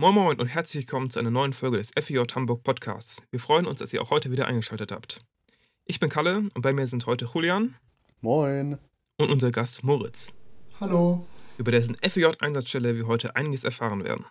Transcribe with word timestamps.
Moin 0.00 0.14
Moin 0.14 0.38
und 0.38 0.46
herzlich 0.46 0.86
willkommen 0.86 1.10
zu 1.10 1.18
einer 1.18 1.32
neuen 1.32 1.52
Folge 1.52 1.78
des 1.78 1.90
FEJ 1.90 2.32
Hamburg 2.32 2.62
Podcasts. 2.62 3.20
Wir 3.32 3.40
freuen 3.40 3.66
uns, 3.66 3.80
dass 3.80 3.92
ihr 3.92 4.00
auch 4.00 4.10
heute 4.10 4.30
wieder 4.30 4.46
eingeschaltet 4.46 4.92
habt. 4.92 5.24
Ich 5.86 5.98
bin 5.98 6.08
Kalle 6.08 6.44
und 6.54 6.62
bei 6.62 6.72
mir 6.72 6.86
sind 6.86 7.06
heute 7.06 7.24
Julian. 7.24 7.74
Moin. 8.20 8.78
Und 9.16 9.30
unser 9.32 9.50
Gast 9.50 9.82
Moritz. 9.82 10.32
Hallo. 10.78 11.26
Über 11.58 11.72
dessen 11.72 11.96
FEJ-Einsatzstelle 11.96 12.94
wir 12.94 13.08
heute 13.08 13.34
einiges 13.34 13.64
erfahren 13.64 14.04
werden. 14.04 14.24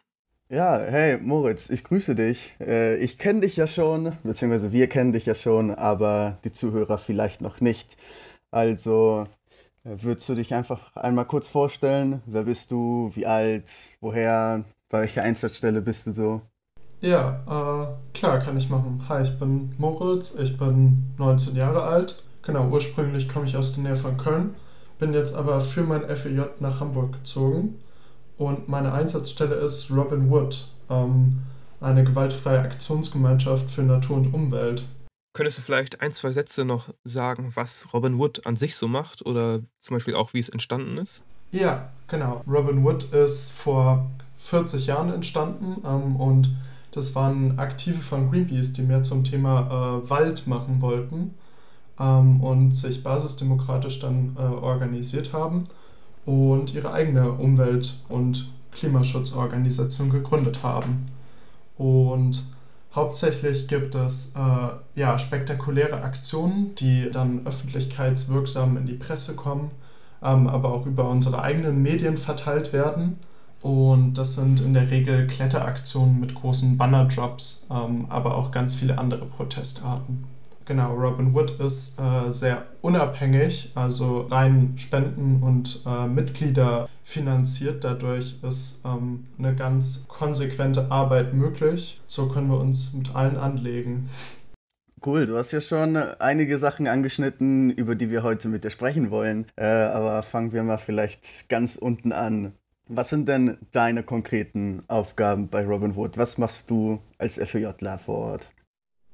Ja, 0.47 0.79
hey 0.79 1.17
Moritz, 1.21 1.69
ich 1.69 1.83
grüße 1.83 2.15
dich. 2.15 2.55
Äh, 2.61 2.95
ich 2.99 3.17
kenne 3.17 3.41
dich 3.41 3.57
ja 3.57 3.67
schon, 3.67 4.17
beziehungsweise 4.23 4.71
wir 4.71 4.87
kennen 4.87 5.11
dich 5.11 5.25
ja 5.25 5.35
schon, 5.35 5.71
aber 5.71 6.39
die 6.45 6.53
Zuhörer 6.53 6.97
vielleicht 6.97 7.41
noch 7.41 7.59
nicht. 7.59 7.97
Also 8.51 9.27
äh, 9.83 10.01
würdest 10.01 10.29
du 10.29 10.35
dich 10.35 10.53
einfach 10.53 10.95
einmal 10.95 11.25
kurz 11.25 11.49
vorstellen? 11.49 12.21
Wer 12.25 12.43
bist 12.43 12.71
du? 12.71 13.11
Wie 13.15 13.25
alt? 13.25 13.97
Woher? 13.99 14.63
Bei 14.89 15.01
welcher 15.01 15.23
Einsatzstelle 15.23 15.81
bist 15.81 16.07
du 16.07 16.13
so? 16.13 16.41
Ja, 17.01 17.41
äh, 17.45 18.17
klar, 18.17 18.39
kann 18.39 18.55
ich 18.55 18.69
machen. 18.69 19.03
Hi, 19.09 19.21
ich 19.21 19.37
bin 19.37 19.73
Moritz, 19.77 20.35
ich 20.35 20.57
bin 20.57 21.13
19 21.17 21.55
Jahre 21.55 21.83
alt. 21.83 22.23
Genau, 22.41 22.69
ursprünglich 22.69 23.27
komme 23.27 23.45
ich 23.45 23.57
aus 23.57 23.73
der 23.73 23.83
Nähe 23.83 23.95
von 23.97 24.15
Köln, 24.15 24.55
bin 24.99 25.13
jetzt 25.13 25.35
aber 25.35 25.59
für 25.59 25.83
mein 25.83 26.07
FEJ 26.07 26.43
nach 26.61 26.79
Hamburg 26.79 27.11
gezogen 27.11 27.77
und 28.37 28.69
meine 28.69 28.93
Einsatzstelle 28.93 29.55
ist 29.55 29.91
Robin 29.91 30.29
Wood, 30.29 30.69
ähm, 30.89 31.39
eine 31.81 32.05
gewaltfreie 32.05 32.61
Aktionsgemeinschaft 32.61 33.69
für 33.69 33.83
Natur 33.83 34.17
und 34.17 34.33
Umwelt. 34.33 34.83
Könntest 35.33 35.57
du 35.57 35.61
vielleicht 35.61 35.99
ein, 35.99 36.13
zwei 36.13 36.31
Sätze 36.31 36.63
noch 36.63 36.87
sagen, 37.03 37.51
was 37.55 37.93
Robin 37.93 38.17
Wood 38.17 38.45
an 38.45 38.55
sich 38.55 38.77
so 38.77 38.87
macht 38.87 39.25
oder 39.25 39.59
zum 39.81 39.97
Beispiel 39.97 40.15
auch, 40.15 40.33
wie 40.33 40.39
es 40.39 40.47
entstanden 40.47 40.97
ist? 40.97 41.23
Ja, 41.51 41.89
genau. 42.07 42.41
Robin 42.47 42.83
Wood 42.85 43.03
ist 43.13 43.51
vor 43.51 44.09
40 44.37 44.87
Jahren 44.87 45.11
entstanden 45.11 45.81
ähm, 45.85 46.15
und 46.15 46.49
das 46.91 47.15
waren 47.15 47.59
Aktive 47.59 47.99
von 47.99 48.31
Greenpeace, 48.31 48.73
die 48.73 48.83
mehr 48.83 49.03
zum 49.03 49.23
Thema 49.23 50.01
äh, 50.03 50.09
Wald 50.09 50.47
machen 50.47 50.81
wollten 50.81 51.35
ähm, 51.99 52.41
und 52.41 52.75
sich 52.75 53.03
basisdemokratisch 53.03 53.99
dann 53.99 54.35
äh, 54.37 54.41
organisiert 54.41 55.33
haben 55.33 55.65
und 56.25 56.73
ihre 56.73 56.91
eigene 56.91 57.31
Umwelt- 57.31 57.99
und 58.09 58.49
Klimaschutzorganisation 58.71 60.09
gegründet 60.09 60.63
haben. 60.63 61.07
Und 61.77 62.43
hauptsächlich 62.93 63.67
gibt 63.67 63.95
es 63.95 64.35
äh, 64.35 64.99
ja, 64.99 65.17
spektakuläre 65.17 66.01
Aktionen, 66.01 66.75
die 66.75 67.09
dann 67.11 67.45
öffentlichkeitswirksam 67.45 68.77
in 68.77 68.85
die 68.85 68.93
Presse 68.93 69.35
kommen, 69.35 69.71
ähm, 70.23 70.47
aber 70.47 70.73
auch 70.73 70.85
über 70.85 71.09
unsere 71.09 71.41
eigenen 71.41 71.81
Medien 71.81 72.17
verteilt 72.17 72.73
werden. 72.73 73.19
Und 73.61 74.17
das 74.17 74.35
sind 74.35 74.61
in 74.61 74.73
der 74.73 74.91
Regel 74.91 75.27
Kletteraktionen 75.27 76.19
mit 76.19 76.35
großen 76.35 76.77
Bannerdrops, 76.77 77.67
ähm, 77.71 78.05
aber 78.09 78.35
auch 78.35 78.51
ganz 78.51 78.75
viele 78.75 78.97
andere 78.97 79.25
Protestarten. 79.25 80.25
Genau, 80.67 80.95
Robin 80.95 81.33
Wood 81.33 81.51
ist 81.61 81.97
äh, 81.97 82.29
sehr 82.29 82.65
unabhängig, 82.81 83.71
also 83.73 84.27
rein 84.29 84.73
Spenden 84.75 85.41
und 85.41 85.81
äh, 85.85 86.07
Mitglieder 86.07 86.89
finanziert. 87.05 87.85
Dadurch 87.85 88.35
ist 88.43 88.83
ähm, 88.85 89.27
eine 89.39 89.55
ganz 89.55 90.05
konsequente 90.09 90.91
Arbeit 90.91 91.33
möglich. 91.33 92.01
So 92.05 92.27
können 92.27 92.49
wir 92.49 92.59
uns 92.59 92.93
mit 92.95 93.15
allen 93.15 93.37
anlegen. 93.37 94.09
Cool, 95.05 95.25
du 95.25 95.37
hast 95.37 95.53
ja 95.53 95.61
schon 95.61 95.95
einige 95.95 96.57
Sachen 96.57 96.87
angeschnitten, 96.87 97.71
über 97.71 97.95
die 97.95 98.09
wir 98.09 98.23
heute 98.23 98.49
mit 98.49 98.65
dir 98.65 98.71
sprechen 98.71 99.09
wollen. 99.09 99.45
Äh, 99.55 99.65
aber 99.65 100.21
fangen 100.21 100.51
wir 100.51 100.63
mal 100.63 100.79
vielleicht 100.79 101.47
ganz 101.47 101.77
unten 101.77 102.11
an. 102.11 102.51
Was 102.89 103.09
sind 103.09 103.27
denn 103.27 103.57
deine 103.71 104.03
konkreten 104.03 104.83
Aufgaben 104.87 105.49
bei 105.49 105.65
Robin 105.65 105.95
Wood? 105.95 106.17
Was 106.17 106.37
machst 106.37 106.69
du 106.69 106.99
als 107.17 107.35
FEJler 107.35 107.99
vor 107.99 108.17
Ort? 108.17 108.49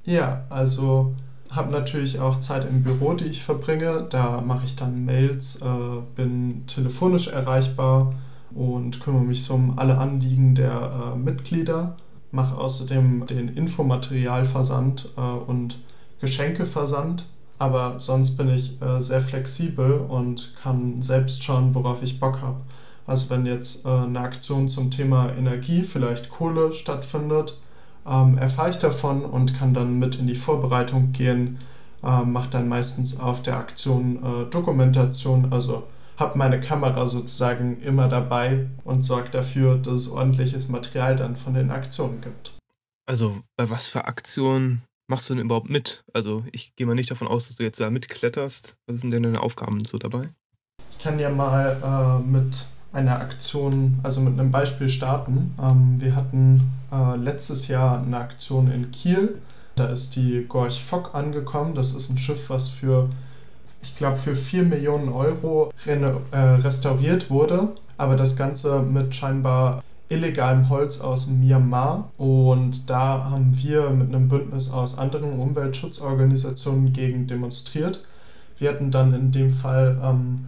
Ja, 0.04 0.46
also 0.50 1.16
habe 1.50 1.72
natürlich 1.72 2.20
auch 2.20 2.40
Zeit 2.40 2.66
im 2.66 2.84
Büro, 2.84 3.14
die 3.14 3.26
ich 3.26 3.44
verbringe. 3.44 4.06
Da 4.10 4.42
mache 4.42 4.66
ich 4.66 4.76
dann 4.76 5.06
Mails, 5.06 5.62
äh, 5.62 6.02
bin 6.16 6.66
telefonisch 6.68 7.28
erreichbar 7.28 8.14
und 8.54 9.00
kümmere 9.00 9.24
mich 9.24 9.44
so 9.44 9.56
um 9.56 9.80
alle 9.80 9.98
Anliegen 9.98 10.56
der 10.56 11.14
äh, 11.14 11.18
Mitglieder. 11.18 11.98
Mache 12.32 12.56
außerdem 12.56 13.26
den 13.28 13.50
Infomaterialversand 13.50 15.10
äh, 15.18 15.22
und 15.22 15.80
Geschenkeversand. 16.20 17.26
Aber 17.60 18.00
sonst 18.00 18.38
bin 18.38 18.50
ich 18.50 18.82
äh, 18.82 19.00
sehr 19.00 19.22
flexibel 19.22 19.94
und 19.94 20.56
kann 20.62 21.02
selbst 21.02 21.44
schauen, 21.44 21.74
worauf 21.74 22.04
ich 22.04 22.20
Bock 22.20 22.42
habe. 22.42 22.62
Also 23.06 23.30
wenn 23.30 23.46
jetzt 23.46 23.86
äh, 23.86 23.90
eine 23.90 24.20
Aktion 24.20 24.70
zum 24.70 24.92
Thema 24.92 25.32
Energie, 25.34 25.84
vielleicht 25.84 26.30
Kohle 26.30 26.72
stattfindet, 26.72 27.58
ähm, 28.06 28.38
erfahre 28.38 28.70
ich 28.70 28.78
davon 28.78 29.24
und 29.24 29.58
kann 29.58 29.74
dann 29.74 30.00
mit 30.00 30.16
in 30.16 30.28
die 30.28 30.36
Vorbereitung 30.36 31.12
gehen, 31.12 31.60
äh, 32.04 32.24
mache 32.24 32.50
dann 32.50 32.68
meistens 32.68 33.20
auf 33.20 33.42
der 33.44 33.58
Aktion 33.58 34.20
äh, 34.24 34.50
Dokumentation, 34.50 35.52
also 35.52 35.88
habe 36.18 36.38
meine 36.38 36.60
Kamera 36.60 37.08
sozusagen 37.08 37.82
immer 37.82 38.08
dabei 38.08 38.68
und 38.84 39.04
sorge 39.04 39.30
dafür, 39.32 39.78
dass 39.78 39.94
es 39.94 40.12
ordentliches 40.12 40.70
Material 40.70 41.16
dann 41.16 41.36
von 41.36 41.54
den 41.54 41.72
Aktionen 41.72 42.22
gibt. 42.22 42.54
Also 43.06 43.42
bei 43.58 43.70
was 43.70 43.88
für 43.88 44.06
Aktionen 44.06 44.84
machst 45.08 45.30
du 45.30 45.36
denn 45.36 45.46
überhaupt 45.46 45.70
mit? 45.70 46.04
Also 46.14 46.44
ich 46.52 46.76
gehe 46.76 46.88
mal 46.88 46.96
nicht 46.96 47.12
davon 47.12 47.28
aus, 47.28 47.48
dass 47.48 47.58
du 47.58 47.64
jetzt 47.64 47.80
da 47.80 47.90
mitkletterst. 47.90 48.78
Was 48.88 49.02
sind 49.02 49.12
denn 49.12 49.24
deine 49.24 49.42
Aufgaben 49.42 49.84
so 49.84 49.98
dabei? 49.98 50.30
Ich 50.92 51.00
kann 51.00 51.20
ja 51.20 51.30
mal 51.30 52.22
äh, 52.24 52.28
mit 52.28 52.66
einer 52.94 53.20
Aktion, 53.20 54.00
also 54.04 54.22
mit 54.22 54.40
einem 54.40 54.52
Beispiel 54.52 54.88
starten. 54.88 55.54
Ähm, 55.62 56.00
wir 56.00 56.16
hatten 56.16 56.72
äh, 56.92 57.18
letztes 57.18 57.68
Jahr 57.68 58.02
eine 58.02 58.18
Aktion 58.18 58.72
in 58.72 58.92
Kiel. 58.92 59.36
Da 59.76 59.88
ist 59.88 60.16
die 60.16 60.46
Gorch 60.48 60.82
Fock 60.82 61.16
angekommen. 61.16 61.74
Das 61.74 61.94
ist 61.94 62.12
ein 62.12 62.20
Schiff, 62.20 62.50
was 62.52 62.70
für, 62.70 63.10
ich 63.82 63.96
glaube, 63.96 64.18
für 64.18 64.36
4 64.36 64.64
Millionen 64.64 65.10
Euro 65.10 65.74
äh, 65.86 66.38
restauriert 66.38 67.32
wurde. 67.32 67.70
Aber 67.98 68.16
das 68.16 68.36
Ganze 68.36 68.84
mit 68.84 69.16
scheinbar 69.16 69.84
illegalem 70.10 70.70
Holz 70.70 71.02
aus 71.02 71.28
Myanmar. 71.28 72.12
Und 72.18 72.92
da 72.92 73.30
haben 73.32 73.58
wir 73.58 73.90
mit 73.90 74.14
einem 74.14 74.28
Bündnis 74.28 74.72
aus 74.72 75.00
anderen 75.00 75.40
Umweltschutzorganisationen 75.40 76.94
gegen 76.94 77.26
demonstriert. 77.26 78.06
Wir 78.60 78.70
hatten 78.70 78.92
dann 78.92 79.14
in 79.16 79.32
dem 79.32 79.52
Fall 79.52 80.00
ähm, 80.04 80.46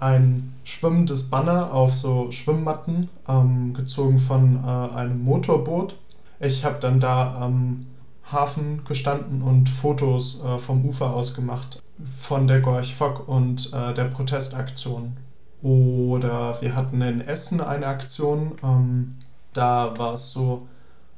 ein 0.00 0.54
schwimmendes 0.64 1.30
Banner 1.30 1.72
auf 1.72 1.94
so 1.94 2.30
Schwimmmatten, 2.30 3.08
ähm, 3.28 3.74
gezogen 3.74 4.18
von 4.18 4.62
äh, 4.64 4.68
einem 4.94 5.22
Motorboot. 5.24 5.96
Ich 6.40 6.64
habe 6.64 6.76
dann 6.80 7.00
da 7.00 7.34
am 7.34 7.86
Hafen 8.30 8.84
gestanden 8.84 9.42
und 9.42 9.68
Fotos 9.68 10.44
äh, 10.44 10.58
vom 10.58 10.84
Ufer 10.84 11.14
aus 11.14 11.34
gemacht 11.34 11.82
von 12.18 12.46
der 12.46 12.60
Gorch 12.60 12.94
Fock 12.94 13.28
und 13.28 13.72
äh, 13.72 13.94
der 13.94 14.04
Protestaktion. 14.04 15.16
Oder 15.62 16.60
wir 16.60 16.76
hatten 16.76 17.00
in 17.00 17.20
Essen 17.20 17.60
eine 17.60 17.86
Aktion, 17.86 18.52
ähm, 18.62 19.16
da 19.52 19.98
war 19.98 20.14
es 20.14 20.32
so, 20.32 20.66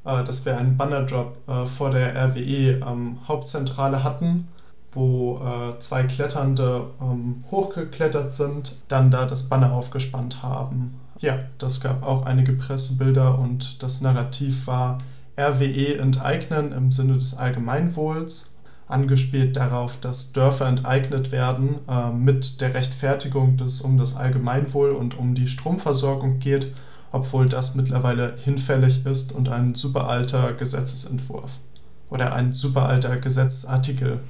äh, 0.05 0.23
dass 0.23 0.47
wir 0.47 0.57
einen 0.57 0.77
Bannerjob 0.77 1.37
äh, 1.49 1.67
vor 1.67 1.91
der 1.91 2.15
RWE 2.15 2.81
ähm, 2.87 3.19
Hauptzentrale 3.27 4.05
hatten 4.05 4.47
wo 4.93 5.39
äh, 5.39 5.79
zwei 5.79 6.05
Kletternde 6.05 6.87
ähm, 7.01 7.45
hochgeklettert 7.51 8.33
sind, 8.33 8.77
dann 8.89 9.11
da 9.11 9.27
das 9.27 9.49
Banner 9.49 9.73
aufgespannt 9.73 10.43
haben. 10.43 10.99
Ja, 11.21 11.39
das 11.59 11.81
gab 11.81 12.03
auch 12.03 12.25
einige 12.25 12.53
Pressebilder 12.53 13.39
und 13.39 13.83
das 13.83 14.01
Narrativ 14.01 14.67
war 14.67 14.99
RWE 15.37 15.99
enteignen 15.99 16.73
im 16.73 16.91
Sinne 16.91 17.19
des 17.19 17.37
Allgemeinwohls, 17.37 18.57
angespielt 18.87 19.57
darauf, 19.57 20.01
dass 20.01 20.33
Dörfer 20.33 20.67
enteignet 20.67 21.33
werden 21.33 21.77
äh, 21.89 22.11
mit 22.11 22.61
der 22.61 22.73
Rechtfertigung, 22.75 23.57
dass 23.57 23.75
es 23.75 23.81
um 23.83 23.99
das 23.99 24.17
Allgemeinwohl 24.17 24.93
und 24.93 25.19
um 25.19 25.35
die 25.35 25.47
Stromversorgung 25.47 26.39
geht, 26.39 26.73
obwohl 27.13 27.47
das 27.47 27.75
mittlerweile 27.75 28.35
hinfällig 28.43 29.05
ist 29.05 29.33
und 29.33 29.49
ein 29.49 29.75
super 29.75 30.09
alter 30.09 30.55
Gesetzesentwurf 30.55 31.59
oder 32.11 32.33
ein 32.33 32.53
super 32.53 32.87
alter 32.87 33.17
Gesetzesartikel 33.19 34.21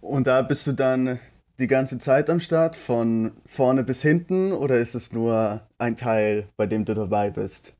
und 0.00 0.26
da 0.26 0.42
bist 0.42 0.66
du 0.66 0.72
dann 0.72 1.18
die 1.58 1.66
ganze 1.66 1.98
Zeit 1.98 2.30
am 2.30 2.40
Start, 2.40 2.74
von 2.74 3.32
vorne 3.46 3.84
bis 3.84 4.02
hinten, 4.02 4.52
oder 4.52 4.78
ist 4.78 4.94
es 4.94 5.12
nur 5.12 5.60
ein 5.78 5.96
Teil, 5.96 6.48
bei 6.56 6.66
dem 6.66 6.84
du 6.84 6.94
dabei 6.94 7.30
bist? 7.30 7.74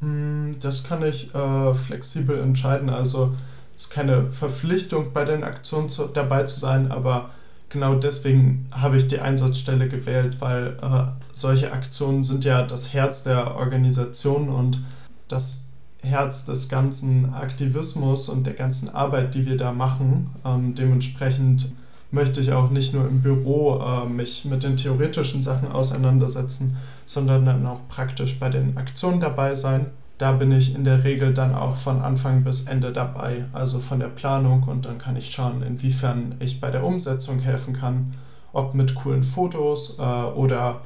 Hm, 0.00 0.56
das 0.60 0.84
kann 0.84 1.02
ich 1.04 1.34
äh, 1.34 1.74
flexibel 1.74 2.38
entscheiden. 2.38 2.88
Also 2.88 3.34
es 3.74 3.86
ist 3.86 3.90
keine 3.90 4.30
Verpflichtung, 4.30 5.12
bei 5.12 5.24
den 5.24 5.42
Aktionen 5.42 5.88
zu, 5.88 6.06
dabei 6.06 6.44
zu 6.44 6.60
sein, 6.60 6.92
aber 6.92 7.30
genau 7.68 7.96
deswegen 7.96 8.68
habe 8.70 8.96
ich 8.96 9.08
die 9.08 9.18
Einsatzstelle 9.18 9.88
gewählt, 9.88 10.40
weil 10.40 10.76
äh, 10.80 11.06
solche 11.32 11.72
Aktionen 11.72 12.22
sind 12.22 12.44
ja 12.44 12.62
das 12.62 12.94
Herz 12.94 13.24
der 13.24 13.56
Organisation 13.56 14.48
und 14.48 14.78
das 15.26 15.73
Herz 16.04 16.46
des 16.46 16.68
ganzen 16.68 17.34
Aktivismus 17.34 18.28
und 18.28 18.46
der 18.46 18.54
ganzen 18.54 18.90
Arbeit, 18.90 19.34
die 19.34 19.46
wir 19.46 19.56
da 19.56 19.72
machen. 19.72 20.30
Ähm, 20.44 20.74
dementsprechend 20.74 21.74
möchte 22.10 22.40
ich 22.40 22.52
auch 22.52 22.70
nicht 22.70 22.94
nur 22.94 23.06
im 23.06 23.22
Büro 23.22 23.80
äh, 23.80 24.06
mich 24.06 24.44
mit 24.44 24.62
den 24.62 24.76
theoretischen 24.76 25.42
Sachen 25.42 25.70
auseinandersetzen, 25.70 26.76
sondern 27.06 27.44
dann 27.44 27.66
auch 27.66 27.80
praktisch 27.88 28.38
bei 28.38 28.48
den 28.48 28.76
Aktionen 28.76 29.20
dabei 29.20 29.54
sein. 29.54 29.86
da 30.18 30.30
bin 30.30 30.52
ich 30.52 30.76
in 30.76 30.84
der 30.84 31.02
Regel 31.02 31.34
dann 31.34 31.54
auch 31.54 31.74
von 31.74 32.00
Anfang 32.00 32.44
bis 32.44 32.68
Ende 32.68 32.92
dabei, 32.92 33.46
also 33.52 33.80
von 33.80 33.98
der 33.98 34.08
Planung 34.08 34.62
und 34.62 34.86
dann 34.86 34.98
kann 34.98 35.16
ich 35.16 35.30
schauen, 35.30 35.62
inwiefern 35.62 36.36
ich 36.38 36.60
bei 36.60 36.70
der 36.70 36.84
Umsetzung 36.84 37.40
helfen 37.40 37.74
kann, 37.74 38.14
ob 38.52 38.74
mit 38.74 38.94
coolen 38.94 39.24
Fotos 39.24 39.98
äh, 39.98 40.02
oder 40.02 40.82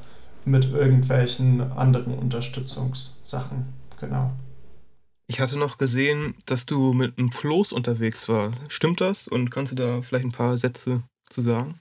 mit 0.46 0.72
irgendwelchen 0.72 1.72
anderen 1.72 2.14
Unterstützungssachen. 2.14 3.66
Genau. 4.00 4.32
Ich 5.30 5.40
hatte 5.40 5.58
noch 5.58 5.76
gesehen, 5.76 6.34
dass 6.46 6.64
du 6.64 6.94
mit 6.94 7.18
einem 7.18 7.30
Floß 7.30 7.72
unterwegs 7.72 8.30
war. 8.30 8.52
Stimmt 8.68 9.02
das? 9.02 9.28
Und 9.28 9.50
kannst 9.50 9.72
du 9.72 9.76
da 9.76 10.00
vielleicht 10.00 10.24
ein 10.24 10.32
paar 10.32 10.56
Sätze 10.56 11.02
zu 11.28 11.42
sagen? 11.42 11.80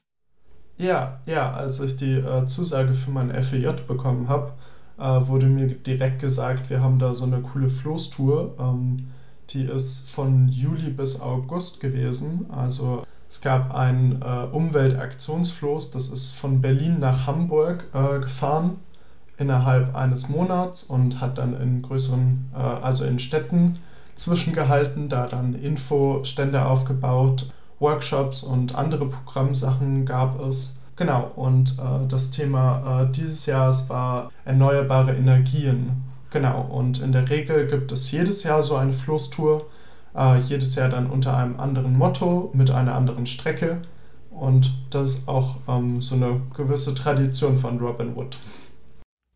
Ja, 0.77 1.13
ja, 1.25 1.53
als 1.53 1.79
ich 1.79 1.95
die 1.95 2.15
äh, 2.15 2.45
Zusage 2.45 2.93
für 2.93 3.09
mein 3.09 3.31
FEJ 3.31 3.69
bekommen 3.87 4.27
habe, 4.27 4.51
äh, 4.99 5.27
wurde 5.27 5.45
mir 5.45 5.67
direkt 5.67 6.19
gesagt, 6.19 6.69
wir 6.69 6.81
haben 6.81 6.99
da 6.99 7.15
so 7.15 7.25
eine 7.25 7.41
coole 7.41 7.69
Floßtour. 7.69 8.55
Ähm, 8.59 9.07
die 9.51 9.63
ist 9.63 10.09
von 10.11 10.49
Juli 10.49 10.89
bis 10.89 11.21
August 11.21 11.79
gewesen. 11.79 12.47
Also 12.51 13.05
es 13.29 13.39
gab 13.39 13.73
einen 13.73 14.21
äh, 14.21 14.47
Umweltaktionsfloß, 14.51 15.91
das 15.91 16.09
ist 16.09 16.33
von 16.33 16.59
Berlin 16.59 16.99
nach 16.99 17.27
Hamburg 17.27 17.85
äh, 17.93 18.19
gefahren 18.19 18.77
innerhalb 19.37 19.95
eines 19.95 20.29
Monats 20.29 20.83
und 20.83 21.21
hat 21.21 21.37
dann 21.37 21.59
in 21.59 21.81
größeren, 21.81 22.51
äh, 22.55 22.57
also 22.57 23.05
in 23.05 23.19
Städten 23.19 23.77
zwischengehalten, 24.15 25.09
da 25.09 25.27
dann 25.27 25.53
Infostände 25.53 26.65
aufgebaut, 26.65 27.47
Workshops 27.79 28.43
und 28.43 28.75
andere 28.75 29.07
Programmsachen 29.07 30.05
gab 30.05 30.39
es. 30.41 30.83
Genau, 30.95 31.31
und 31.35 31.77
äh, 31.77 32.07
das 32.07 32.31
Thema 32.31 33.03
äh, 33.03 33.11
dieses 33.11 33.45
Jahres 33.45 33.89
war 33.89 34.31
erneuerbare 34.45 35.15
Energien. 35.15 36.03
Genau, 36.31 36.61
und 36.61 37.01
in 37.01 37.11
der 37.11 37.29
Regel 37.29 37.67
gibt 37.67 37.91
es 37.91 38.11
jedes 38.11 38.43
Jahr 38.43 38.63
so 38.63 38.75
eine 38.75 38.93
Floßtour, 38.93 39.67
äh, 40.15 40.39
jedes 40.39 40.75
Jahr 40.75 40.89
dann 40.89 41.07
unter 41.07 41.37
einem 41.37 41.59
anderen 41.59 41.95
Motto, 41.95 42.49
mit 42.53 42.71
einer 42.71 42.95
anderen 42.95 43.27
Strecke. 43.27 43.77
Und 44.31 44.71
das 44.89 45.09
ist 45.09 45.29
auch 45.29 45.57
ähm, 45.67 46.01
so 46.01 46.15
eine 46.15 46.41
gewisse 46.55 46.93
Tradition 46.95 47.57
von 47.57 47.79
Robin 47.79 48.15
Wood. 48.15 48.37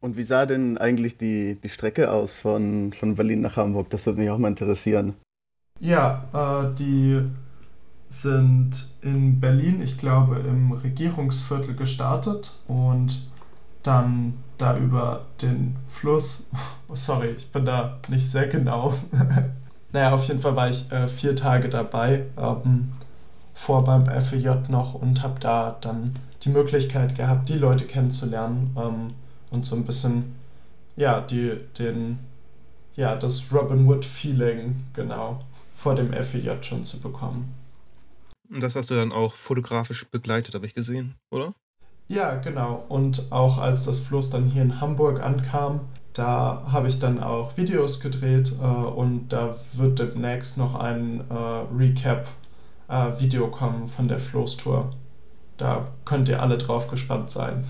Und 0.02 0.18
wie 0.18 0.24
sah 0.24 0.48
denn 0.48 0.80
eigentlich 0.80 1.18
die, 1.18 1.60
die 1.62 1.70
Strecke 1.70 2.12
aus 2.12 2.40
von, 2.40 2.92
von 2.92 3.16
Berlin 3.16 3.42
nach 3.42 3.56
Hamburg? 3.56 3.90
Das 3.92 4.06
würde 4.08 4.20
mich 4.20 4.30
auch 4.32 4.40
mal 4.40 4.48
interessieren. 4.48 5.14
Ja, 5.80 6.26
äh, 6.34 6.76
die 6.76 7.22
sind 8.08 8.90
in 9.02 9.40
Berlin, 9.40 9.82
ich 9.82 9.98
glaube, 9.98 10.38
im 10.48 10.72
Regierungsviertel 10.72 11.76
gestartet 11.76 12.52
und 12.68 13.30
dann 13.84 14.34
da 14.58 14.78
über 14.78 15.26
den 15.42 15.76
Fluss. 15.88 16.50
Oh, 16.90 16.96
sorry, 16.96 17.30
ich 17.30 17.50
bin 17.54 17.64
da 17.64 18.00
nicht 18.10 18.30
sehr 18.30 18.48
genau. 18.48 18.94
naja, 19.94 20.14
auf 20.14 20.28
jeden 20.28 20.42
Fall 20.42 20.58
war 20.58 20.70
ich 20.70 20.92
äh, 20.92 21.08
vier 21.08 21.38
Tage 21.38 21.70
dabei, 21.70 22.26
ähm, 22.38 22.90
vor 23.54 23.86
beim 23.86 24.08
FEJ 24.08 24.68
noch 24.68 24.96
und 24.96 25.24
habe 25.24 25.40
da 25.40 25.78
dann 25.80 26.18
die 26.44 26.50
Möglichkeit 26.50 27.16
gehabt, 27.16 27.48
die 27.48 27.58
Leute 27.58 27.86
kennenzulernen 27.86 28.76
ähm, 28.78 29.14
und 29.52 29.66
so 29.66 29.76
ein 29.76 29.86
bisschen, 29.86 30.36
ja, 30.96 31.22
die, 31.22 31.58
den, 31.78 32.20
ja, 32.96 33.16
das 33.16 33.54
Robin 33.54 33.86
Hood-Feeling, 33.88 34.76
genau, 34.94 35.40
vor 35.76 35.96
dem 35.96 36.12
FEJ 36.12 36.64
schon 36.64 36.84
zu 36.84 37.00
bekommen. 37.02 37.54
Und 38.50 38.62
das 38.62 38.76
hast 38.76 38.90
du 38.90 38.96
dann 38.96 39.12
auch 39.12 39.36
fotografisch 39.36 40.10
begleitet, 40.10 40.56
habe 40.56 40.66
ich 40.66 40.74
gesehen, 40.74 41.16
oder? 41.30 41.54
Ja, 42.08 42.36
genau. 42.36 42.84
Und 42.90 43.32
auch 43.32 43.58
als 43.58 43.86
das 43.86 44.00
Floß 44.02 44.32
dann 44.32 44.50
hier 44.50 44.64
in 44.64 44.82
Hamburg 44.82 45.22
ankam, 45.24 45.82
da 46.14 46.64
habe 46.70 46.90
ich 46.90 47.00
dann 47.00 47.24
auch 47.24 47.56
Videos 47.56 48.02
gedreht 48.02 48.52
äh, 48.62 48.66
und 48.66 49.30
da 49.30 49.56
wird 49.76 50.00
demnächst 50.00 50.58
noch 50.58 50.76
ein 50.76 51.22
äh, 51.30 51.34
Recap-Video 51.74 53.48
äh, 53.48 53.52
kommen 53.52 53.88
von 53.88 54.10
der 54.10 54.20
Floßtour. 54.20 54.92
Da 55.56 55.88
könnt 56.04 56.28
ihr 56.28 56.42
alle 56.42 56.58
drauf 56.58 56.90
gespannt 56.90 57.30
sein. 57.30 57.64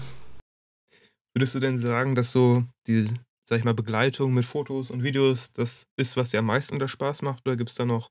Würdest 1.33 1.56
du 1.56 1.60
denn 1.60 1.78
sagen, 1.78 2.16
dass 2.16 2.31
so 2.31 2.63
die, 2.88 3.07
sag 3.48 3.60
ich 3.60 3.63
mal, 3.63 3.74
Begleitung 3.74 4.33
mit 4.33 4.45
Fotos 4.45 4.92
und 4.92 5.04
Videos 5.04 5.54
das 5.54 5.88
ist, 5.95 6.18
was 6.18 6.31
dir 6.31 6.39
am 6.39 6.45
meisten 6.45 6.80
da 6.80 6.88
Spaß 6.88 7.22
macht? 7.22 7.45
Oder 7.48 7.56
gibt 7.56 7.69
es 7.69 7.75
da 7.75 7.86
noch 7.86 8.10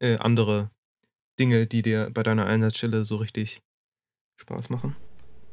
äh, 0.00 0.16
andere 0.18 0.70
Dinge, 1.38 1.66
die 1.66 1.82
dir 1.82 2.10
bei 2.12 2.22
deiner 2.22 2.46
Einsatzstelle 2.46 3.04
so 3.04 3.16
richtig 3.16 3.60
Spaß 4.40 4.70
machen? 4.70 4.96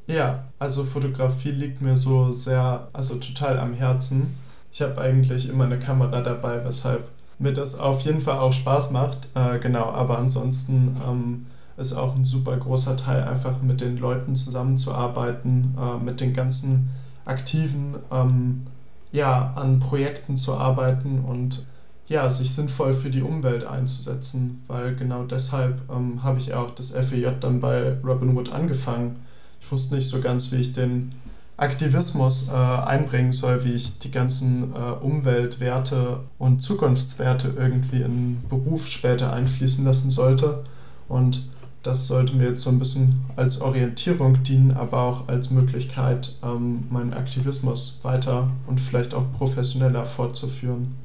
Ja, 0.08 0.52
also 0.60 0.84
Fotografie 0.84 1.52
liegt 1.52 1.82
mir 1.82 1.96
so 1.96 2.32
sehr, 2.32 2.90
also 2.94 3.20
total 3.20 3.60
am 3.60 3.74
Herzen. 3.74 4.36
Ich 4.72 4.82
habe 4.82 5.00
eigentlich 5.00 5.50
immer 5.50 5.66
eine 5.66 5.80
Kamera 5.80 6.22
dabei, 6.22 6.64
weshalb 6.66 7.10
mir 7.40 7.54
das 7.54 7.80
auf 7.80 8.02
jeden 8.02 8.22
Fall 8.22 8.38
auch 8.40 8.54
Spaß 8.54 8.92
macht. 8.92 9.30
Äh, 9.36 9.60
genau, 9.60 9.92
aber 9.92 10.18
ansonsten 10.18 11.00
ähm, 11.08 11.46
ist 11.78 11.94
auch 11.94 12.16
ein 12.16 12.24
super 12.24 12.56
großer 12.58 12.96
Teil, 12.98 13.24
einfach 13.24 13.62
mit 13.62 13.82
den 13.82 13.98
Leuten 13.98 14.36
zusammenzuarbeiten, 14.36 15.76
äh, 15.78 16.04
mit 16.04 16.22
den 16.22 16.34
ganzen 16.34 16.90
Aktiven 17.26 17.96
ähm, 18.12 18.64
ja, 19.12 19.54
an 19.56 19.80
Projekten 19.80 20.36
zu 20.36 20.56
arbeiten 20.56 21.20
und 21.20 21.68
ja, 22.08 22.30
sich 22.30 22.54
sinnvoll 22.54 22.94
für 22.94 23.10
die 23.10 23.24
Umwelt 23.24 23.66
einzusetzen, 23.66 24.62
weil 24.68 24.96
genau 24.96 25.24
deshalb 25.24 25.82
ähm, 25.90 26.22
habe 26.24 26.40
ich 26.40 26.54
auch 26.54 26.70
das 26.72 26.92
FEJ 26.92 27.40
dann 27.40 27.60
bei 27.60 27.98
Robin 28.04 28.36
Wood 28.36 28.52
angefangen. 28.52 29.16
Ich 29.60 29.72
wusste 29.72 29.96
nicht 29.96 30.08
so 30.08 30.22
ganz, 30.22 30.52
wie 30.52 30.58
ich 30.58 30.74
den 30.74 31.14
Aktivismus 31.58 32.50
äh, 32.50 32.54
einbringen 32.54 33.32
soll, 33.32 33.64
wie 33.64 33.72
ich 33.72 33.98
die 34.00 34.12
ganzen 34.12 34.74
äh, 34.74 34.92
Umweltwerte 35.02 36.20
und 36.38 36.62
Zukunftswerte 36.62 37.54
irgendwie 37.58 38.02
in 38.02 38.44
Beruf 38.50 38.88
später 38.88 39.34
einfließen 39.34 39.86
lassen 39.86 40.12
sollte. 40.12 40.64
Und 41.08 41.44
das 41.86 42.08
sollte 42.08 42.36
mir 42.36 42.50
jetzt 42.50 42.64
so 42.64 42.72
ein 42.72 42.80
bisschen 42.80 43.24
als 43.36 43.62
Orientierung 43.62 44.42
dienen, 44.44 44.72
aber 44.72 45.02
auch 45.02 45.28
als 45.28 45.52
Möglichkeit, 45.52 46.32
ähm, 46.44 46.86
meinen 46.90 47.14
Aktivismus 47.14 48.00
weiter 48.04 48.50
und 48.66 48.80
vielleicht 48.82 49.14
auch 49.14 49.32
professioneller 49.34 50.06
fortzuführen. 50.06 50.96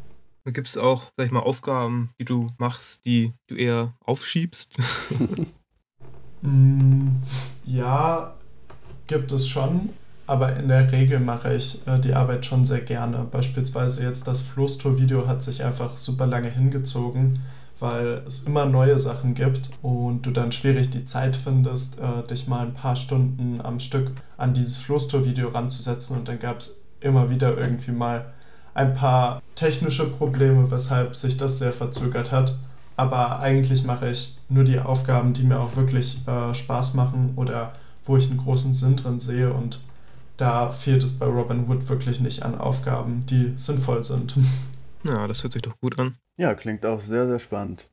Gibt 0.46 0.68
es 0.68 0.78
auch, 0.78 1.04
sag 1.16 1.26
ich 1.26 1.32
mal, 1.32 1.40
Aufgaben, 1.40 2.10
die 2.18 2.24
du 2.24 2.50
machst, 2.56 3.04
die 3.04 3.34
du 3.46 3.56
eher 3.56 3.94
aufschiebst? 4.00 4.78
mm, 6.42 7.08
ja, 7.66 8.34
gibt 9.06 9.32
es 9.32 9.46
schon. 9.46 9.90
Aber 10.26 10.56
in 10.56 10.68
der 10.68 10.90
Regel 10.92 11.18
mache 11.18 11.54
ich 11.54 11.87
äh, 11.87 11.99
die 11.99 12.14
Arbeit 12.14 12.46
schon 12.46 12.64
sehr 12.64 12.80
gerne. 12.80 13.26
Beispielsweise 13.30 14.04
jetzt 14.04 14.28
das 14.28 14.42
Floßtour-Video 14.42 15.26
hat 15.26 15.42
sich 15.42 15.64
einfach 15.64 15.96
super 15.96 16.26
lange 16.26 16.49
hingezogen, 16.49 17.40
weil 17.80 18.22
es 18.26 18.46
immer 18.46 18.66
neue 18.66 18.99
Sachen 18.99 19.34
gibt 19.34 19.70
und 19.82 20.26
du 20.26 20.30
dann 20.30 20.52
schwierig 20.52 20.90
die 20.90 21.04
Zeit 21.04 21.34
findest, 21.34 21.99
äh, 21.99 22.26
dich 22.28 22.46
mal 22.46 22.66
ein 22.66 22.75
paar 22.75 22.96
Stunden 22.96 23.60
am 23.62 23.80
Stück 23.80 24.12
an 24.37 24.54
dieses 24.54 24.76
Floßtour-Video 24.76 25.49
ranzusetzen. 25.49 26.18
Und 26.18 26.28
dann 26.28 26.38
gab 26.38 26.58
es 26.58 26.84
immer 27.00 27.30
wieder 27.30 27.56
irgendwie 27.56 27.92
mal 27.92 28.26
ein 28.75 28.94
paar 28.94 29.42
technische 29.54 30.08
Probleme, 30.08 30.70
weshalb 30.70 31.16
sich 31.16 31.37
das 31.37 31.58
sehr 31.58 31.72
verzögert 31.72 32.30
hat. 32.32 32.56
Aber 32.96 33.40
eigentlich 33.40 33.84
mache 33.84 34.10
ich 34.10 34.37
nur 34.49 34.64
die 34.64 34.78
Aufgaben, 34.78 35.32
die 35.32 35.44
mir 35.44 35.58
auch 35.58 35.76
wirklich 35.76 36.18
äh, 36.26 36.52
Spaß 36.52 36.94
machen 36.94 37.32
oder 37.37 37.72
wo 38.04 38.16
ich 38.16 38.28
einen 38.28 38.38
großen 38.38 38.75
Sinn 38.75 38.96
drin 38.96 39.18
sehe. 39.18 39.52
Und 39.52 39.80
da 40.37 40.70
fehlt 40.70 41.02
es 41.02 41.18
bei 41.18 41.26
Robin 41.26 41.68
Wood 41.68 41.88
wirklich 41.88 42.20
nicht 42.20 42.42
an 42.42 42.58
Aufgaben, 42.58 43.25
die 43.26 43.54
sinnvoll 43.56 44.02
sind. 44.02 44.37
Ja, 45.04 45.26
das 45.26 45.42
hört 45.42 45.52
sich 45.52 45.62
doch 45.62 45.78
gut 45.80 45.99
an. 45.99 46.16
Ja, 46.37 46.54
klingt 46.54 46.85
auch 46.85 47.00
sehr, 47.00 47.26
sehr 47.26 47.38
spannend. 47.38 47.88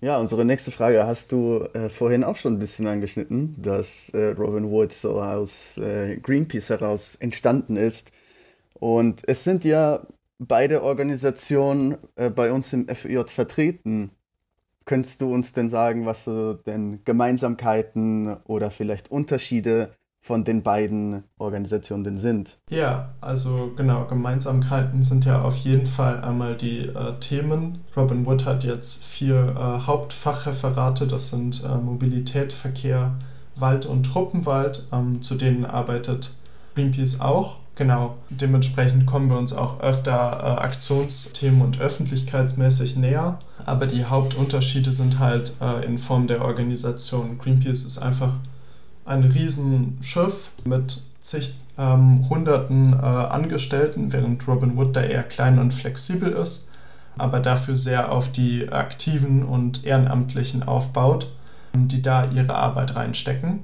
Ja, 0.00 0.18
unsere 0.18 0.44
nächste 0.44 0.72
Frage 0.72 1.06
hast 1.06 1.30
du 1.30 1.64
äh, 1.74 1.88
vorhin 1.88 2.24
auch 2.24 2.36
schon 2.36 2.54
ein 2.54 2.58
bisschen 2.58 2.88
angeschnitten, 2.88 3.54
dass 3.60 4.08
äh, 4.10 4.30
Robin 4.30 4.68
Wood 4.68 4.92
so 4.92 5.22
aus 5.22 5.78
äh, 5.78 6.16
Greenpeace 6.16 6.70
heraus 6.70 7.14
entstanden 7.16 7.76
ist. 7.76 8.10
Und 8.74 9.22
es 9.28 9.44
sind 9.44 9.64
ja 9.64 10.04
beide 10.40 10.82
Organisationen 10.82 11.98
äh, 12.16 12.30
bei 12.30 12.52
uns 12.52 12.72
im 12.72 12.88
FEJ 12.88 13.28
vertreten. 13.28 14.10
Könntest 14.84 15.20
du 15.20 15.32
uns 15.32 15.52
denn 15.52 15.70
sagen, 15.70 16.04
was 16.04 16.24
so 16.24 16.54
denn 16.54 17.04
Gemeinsamkeiten 17.04 18.36
oder 18.44 18.72
vielleicht 18.72 19.08
Unterschiede 19.12 19.94
von 20.22 20.44
den 20.44 20.62
beiden 20.62 21.24
Organisationen 21.36 22.16
sind? 22.18 22.56
Ja, 22.70 23.10
also 23.20 23.72
genau, 23.76 24.06
Gemeinsamkeiten 24.06 25.02
sind 25.02 25.24
ja 25.24 25.42
auf 25.42 25.56
jeden 25.56 25.86
Fall 25.86 26.22
einmal 26.22 26.56
die 26.56 26.86
äh, 26.86 27.18
Themen. 27.18 27.80
Robin 27.96 28.24
Wood 28.24 28.46
hat 28.46 28.62
jetzt 28.62 29.04
vier 29.04 29.54
äh, 29.56 29.86
Hauptfachreferate, 29.86 31.08
das 31.08 31.30
sind 31.30 31.64
äh, 31.64 31.76
Mobilität, 31.76 32.52
Verkehr, 32.52 33.12
Wald 33.56 33.84
und 33.84 34.04
Truppenwald, 34.04 34.86
ähm, 34.92 35.20
zu 35.22 35.34
denen 35.34 35.64
arbeitet 35.64 36.36
Greenpeace 36.76 37.20
auch. 37.20 37.56
Genau, 37.74 38.16
dementsprechend 38.28 39.06
kommen 39.06 39.28
wir 39.28 39.38
uns 39.38 39.52
auch 39.52 39.80
öfter 39.80 40.12
äh, 40.12 40.62
Aktionsthemen 40.62 41.62
und 41.62 41.80
öffentlichkeitsmäßig 41.80 42.96
näher. 42.96 43.40
Aber 43.64 43.86
die 43.86 44.04
Hauptunterschiede 44.04 44.92
sind 44.92 45.18
halt 45.18 45.54
äh, 45.60 45.84
in 45.84 45.98
Form 45.98 46.28
der 46.28 46.44
Organisation. 46.44 47.38
Greenpeace 47.38 47.84
ist 47.84 47.98
einfach 47.98 48.34
ein 49.04 49.24
Riesenschiff 49.24 50.52
mit 50.64 51.02
zig 51.20 51.54
ähm, 51.78 52.28
hunderten 52.28 52.92
äh, 52.92 52.96
Angestellten, 52.96 54.12
während 54.12 54.46
Robin 54.46 54.76
Wood 54.76 54.96
da 54.96 55.02
eher 55.02 55.22
klein 55.22 55.58
und 55.58 55.72
flexibel 55.72 56.30
ist, 56.30 56.72
aber 57.16 57.40
dafür 57.40 57.76
sehr 57.76 58.12
auf 58.12 58.30
die 58.30 58.70
Aktiven 58.70 59.42
und 59.42 59.84
Ehrenamtlichen 59.84 60.62
aufbaut, 60.62 61.28
die 61.74 62.02
da 62.02 62.30
ihre 62.30 62.54
Arbeit 62.54 62.96
reinstecken. 62.96 63.60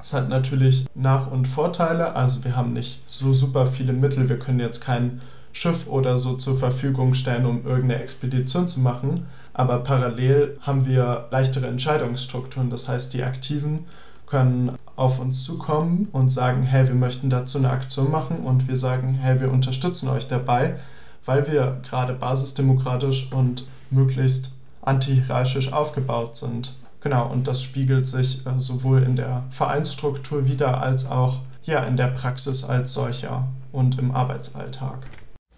Es 0.00 0.12
hat 0.12 0.28
natürlich 0.28 0.86
Nach- 0.94 1.30
und 1.30 1.46
Vorteile, 1.46 2.14
also 2.14 2.44
wir 2.44 2.54
haben 2.54 2.72
nicht 2.72 3.08
so 3.08 3.32
super 3.32 3.66
viele 3.66 3.92
Mittel, 3.92 4.28
wir 4.28 4.38
können 4.38 4.60
jetzt 4.60 4.80
kein 4.80 5.20
Schiff 5.52 5.88
oder 5.88 6.18
so 6.18 6.34
zur 6.34 6.56
Verfügung 6.56 7.14
stellen, 7.14 7.46
um 7.46 7.66
irgendeine 7.66 8.02
Expedition 8.02 8.68
zu 8.68 8.80
machen, 8.80 9.26
aber 9.54 9.78
parallel 9.78 10.56
haben 10.60 10.86
wir 10.86 11.26
leichtere 11.32 11.66
Entscheidungsstrukturen. 11.66 12.70
Das 12.70 12.88
heißt, 12.88 13.12
die 13.14 13.24
Aktiven 13.24 13.86
können 14.28 14.76
auf 14.96 15.20
uns 15.20 15.44
zukommen 15.44 16.08
und 16.12 16.28
sagen, 16.28 16.62
hey, 16.62 16.86
wir 16.86 16.94
möchten 16.94 17.30
dazu 17.30 17.58
eine 17.58 17.70
Aktion 17.70 18.10
machen 18.10 18.38
und 18.40 18.68
wir 18.68 18.76
sagen, 18.76 19.14
hey, 19.14 19.40
wir 19.40 19.50
unterstützen 19.50 20.08
euch 20.08 20.28
dabei, 20.28 20.76
weil 21.24 21.50
wir 21.50 21.80
gerade 21.88 22.14
basisdemokratisch 22.14 23.32
und 23.32 23.64
möglichst 23.90 24.58
antihierarchisch 24.82 25.72
aufgebaut 25.72 26.36
sind. 26.36 26.74
Genau, 27.00 27.30
und 27.30 27.46
das 27.46 27.62
spiegelt 27.62 28.06
sich 28.06 28.44
äh, 28.46 28.58
sowohl 28.58 29.02
in 29.02 29.16
der 29.16 29.44
Vereinsstruktur 29.50 30.46
wieder 30.46 30.82
als 30.82 31.10
auch 31.10 31.40
ja, 31.62 31.84
in 31.84 31.96
der 31.96 32.08
Praxis 32.08 32.64
als 32.64 32.94
solcher 32.94 33.46
und 33.72 33.98
im 33.98 34.10
Arbeitsalltag. 34.10 35.06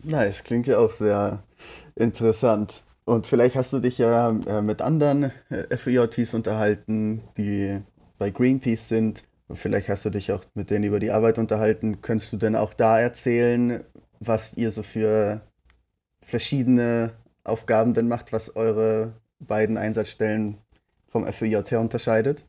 Nice, 0.03 0.45
klingt 0.45 0.67
ja 0.67 0.79
auch 0.79 0.91
sehr 0.91 1.43
interessant. 1.95 2.83
Und 3.05 3.27
vielleicht 3.27 3.57
hast 3.57 3.73
du 3.73 3.81
dich 3.81 3.99
ja 3.99 4.31
äh, 4.47 4.63
mit 4.63 4.83
anderen 4.83 5.33
äh, 5.49 5.77
FEJs 5.77 6.35
unterhalten, 6.35 7.23
die 7.37 7.81
bei 8.21 8.31
Greenpeace 8.31 8.87
sind. 8.87 9.25
Und 9.49 9.57
vielleicht 9.57 9.89
hast 9.89 10.05
du 10.05 10.11
dich 10.11 10.31
auch 10.31 10.45
mit 10.55 10.71
denen 10.71 10.85
über 10.85 11.01
die 11.01 11.11
Arbeit 11.11 11.39
unterhalten. 11.39 12.03
Könntest 12.03 12.33
du 12.33 12.37
denn 12.37 12.55
auch 12.55 12.73
da 12.73 13.01
erzählen, 13.01 13.83
was 14.21 14.57
ihr 14.57 14.71
so 14.71 14.85
für 14.85 15.41
verschiedene 16.23 17.11
Aufgaben 17.43 17.95
denn 17.95 18.07
macht, 18.07 18.33
was 18.33 18.55
eure 18.55 19.15
beiden 19.41 19.77
Einsatzstellen 19.77 20.59
vom 21.09 21.27
FEJ 21.27 21.63
her 21.71 21.81
unterscheidet? 21.81 22.45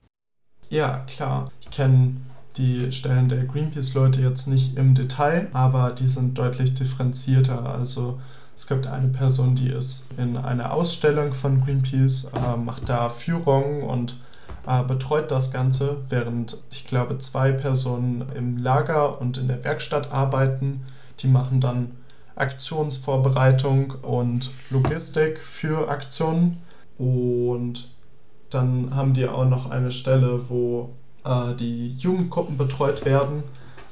Ja, 0.69 1.05
klar. 1.07 1.51
Ich 1.61 1.71
kenne 1.71 2.17
die 2.57 2.91
Stellen 2.91 3.29
der 3.29 3.45
Greenpeace-Leute 3.45 4.21
jetzt 4.21 4.47
nicht 4.47 4.77
im 4.77 4.93
Detail, 4.93 5.47
aber 5.53 5.91
die 5.91 6.09
sind 6.09 6.37
deutlich 6.37 6.75
differenzierter. 6.75 7.65
Also 7.65 8.19
es 8.53 8.67
gibt 8.67 8.87
eine 8.87 9.07
Person, 9.07 9.55
die 9.55 9.69
ist 9.69 10.13
in 10.17 10.35
einer 10.35 10.73
Ausstellung 10.73 11.33
von 11.33 11.61
Greenpeace, 11.61 12.33
äh, 12.33 12.57
macht 12.57 12.89
da 12.89 13.07
Führungen 13.07 13.83
und 13.83 14.17
äh, 14.67 14.83
betreut 14.83 15.31
das 15.31 15.51
Ganze, 15.51 15.97
während 16.09 16.63
ich 16.71 16.85
glaube 16.85 17.17
zwei 17.17 17.51
Personen 17.51 18.25
im 18.35 18.57
Lager 18.57 19.19
und 19.19 19.37
in 19.37 19.47
der 19.47 19.63
Werkstatt 19.63 20.11
arbeiten. 20.11 20.81
Die 21.19 21.27
machen 21.27 21.61
dann 21.61 21.91
Aktionsvorbereitung 22.35 23.91
und 24.01 24.51
Logistik 24.69 25.39
für 25.39 25.89
Aktionen. 25.89 26.57
Und 26.97 27.89
dann 28.49 28.95
haben 28.95 29.13
die 29.13 29.27
auch 29.27 29.45
noch 29.45 29.69
eine 29.69 29.91
Stelle, 29.91 30.49
wo 30.49 30.89
äh, 31.23 31.53
die 31.55 31.89
Jugendgruppen 31.89 32.57
betreut 32.57 33.05
werden. 33.05 33.43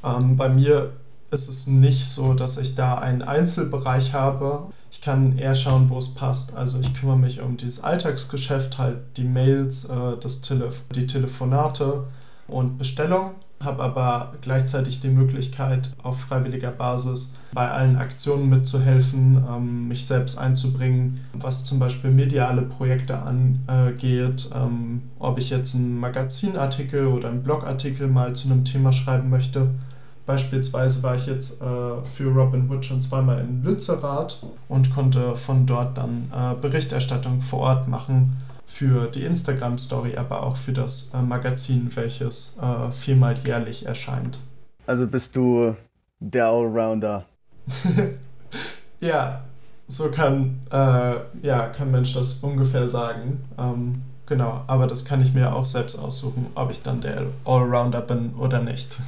Ähm, 0.04 0.38
bei 0.38 0.50
mir 0.50 0.92
ist 1.32 1.48
es 1.48 1.68
nicht 1.68 2.08
so, 2.08 2.34
dass 2.34 2.58
ich 2.58 2.76
da 2.76 2.96
einen 2.96 3.22
Einzelbereich 3.22 4.14
habe. 4.14 4.68
Ich 4.92 5.02
kann 5.02 5.38
eher 5.38 5.56
schauen, 5.56 5.90
wo 5.90 5.98
es 5.98 6.16
passt. 6.16 6.56
Also 6.56 6.80
ich 6.80 6.94
kümmere 6.94 7.18
mich 7.18 7.42
um 7.42 7.58
dieses 7.58 7.84
Alltagsgeschäft, 7.84 8.78
halt 8.78 8.98
die 9.18 9.24
Mails, 9.24 9.90
äh, 9.90 10.18
das 10.20 10.42
Telef 10.42 10.82
die 10.96 11.08
Telefonate 11.08 12.08
und 12.48 12.78
Bestellung, 12.78 13.32
habe 13.64 13.84
aber 13.84 14.34
gleichzeitig 14.42 15.00
die 15.02 15.10
Möglichkeit, 15.10 15.92
auf 16.02 16.22
freiwilliger 16.22 16.72
Basis 16.72 17.38
bei 17.54 17.70
allen 17.70 17.98
Aktionen 17.98 18.50
mitzuhelfen, 18.50 19.44
ähm, 19.48 19.88
mich 19.88 20.06
selbst 20.06 20.38
einzubringen, 20.38 21.20
was 21.34 21.66
zum 21.66 21.78
Beispiel 21.78 22.10
mediale 22.10 22.64
Projekte 22.64 23.20
angeht, 23.20 24.50
ähm, 24.56 25.04
ob 25.20 25.38
ich 25.38 25.50
jetzt 25.50 25.76
einen 25.76 26.00
Magazinartikel 26.00 27.06
oder 27.06 27.30
einen 27.30 27.44
Blogartikel 27.44 28.08
mal 28.08 28.36
zu 28.36 28.50
einem 28.50 28.66
Thema 28.66 28.92
schreiben 28.94 29.30
möchte 29.30 29.68
Beispielsweise 30.30 31.02
war 31.02 31.16
ich 31.16 31.26
jetzt 31.26 31.60
äh, 31.60 32.04
für 32.04 32.32
Robin 32.32 32.70
Hood 32.70 32.86
schon 32.86 33.02
zweimal 33.02 33.40
in 33.40 33.64
Lützerath 33.64 34.44
und 34.68 34.94
konnte 34.94 35.36
von 35.36 35.66
dort 35.66 35.98
dann 35.98 36.32
äh, 36.32 36.54
Berichterstattung 36.54 37.42
vor 37.42 37.62
Ort 37.62 37.88
machen 37.88 38.38
für 38.68 39.08
die 39.08 39.24
Instagram-Story, 39.24 40.18
aber 40.18 40.44
auch 40.44 40.56
für 40.56 40.72
das 40.72 41.16
äh, 41.16 41.24
Magazin, 41.24 41.90
welches 41.96 42.60
äh, 42.62 42.92
viermal 42.92 43.40
jährlich 43.44 43.88
erscheint. 43.88 44.38
Also 44.86 45.08
bist 45.08 45.36
du 45.36 45.76
der 46.20 46.46
Allrounder. 46.46 47.26
ja, 49.00 49.44
so 49.88 50.12
kann, 50.12 50.60
äh, 50.70 51.16
ja, 51.42 51.70
kann 51.76 51.90
Mensch 51.90 52.14
das 52.14 52.44
ungefähr 52.44 52.88
sagen. 52.88 53.44
Ähm, 53.58 54.04
genau, 54.28 54.64
aber 54.68 54.86
das 54.86 55.06
kann 55.06 55.24
ich 55.24 55.34
mir 55.34 55.56
auch 55.56 55.66
selbst 55.66 55.98
aussuchen, 55.98 56.46
ob 56.54 56.70
ich 56.70 56.84
dann 56.84 57.02
der 57.02 57.24
Allrounder 57.46 58.02
bin 58.02 58.36
oder 58.36 58.62
nicht. 58.62 59.00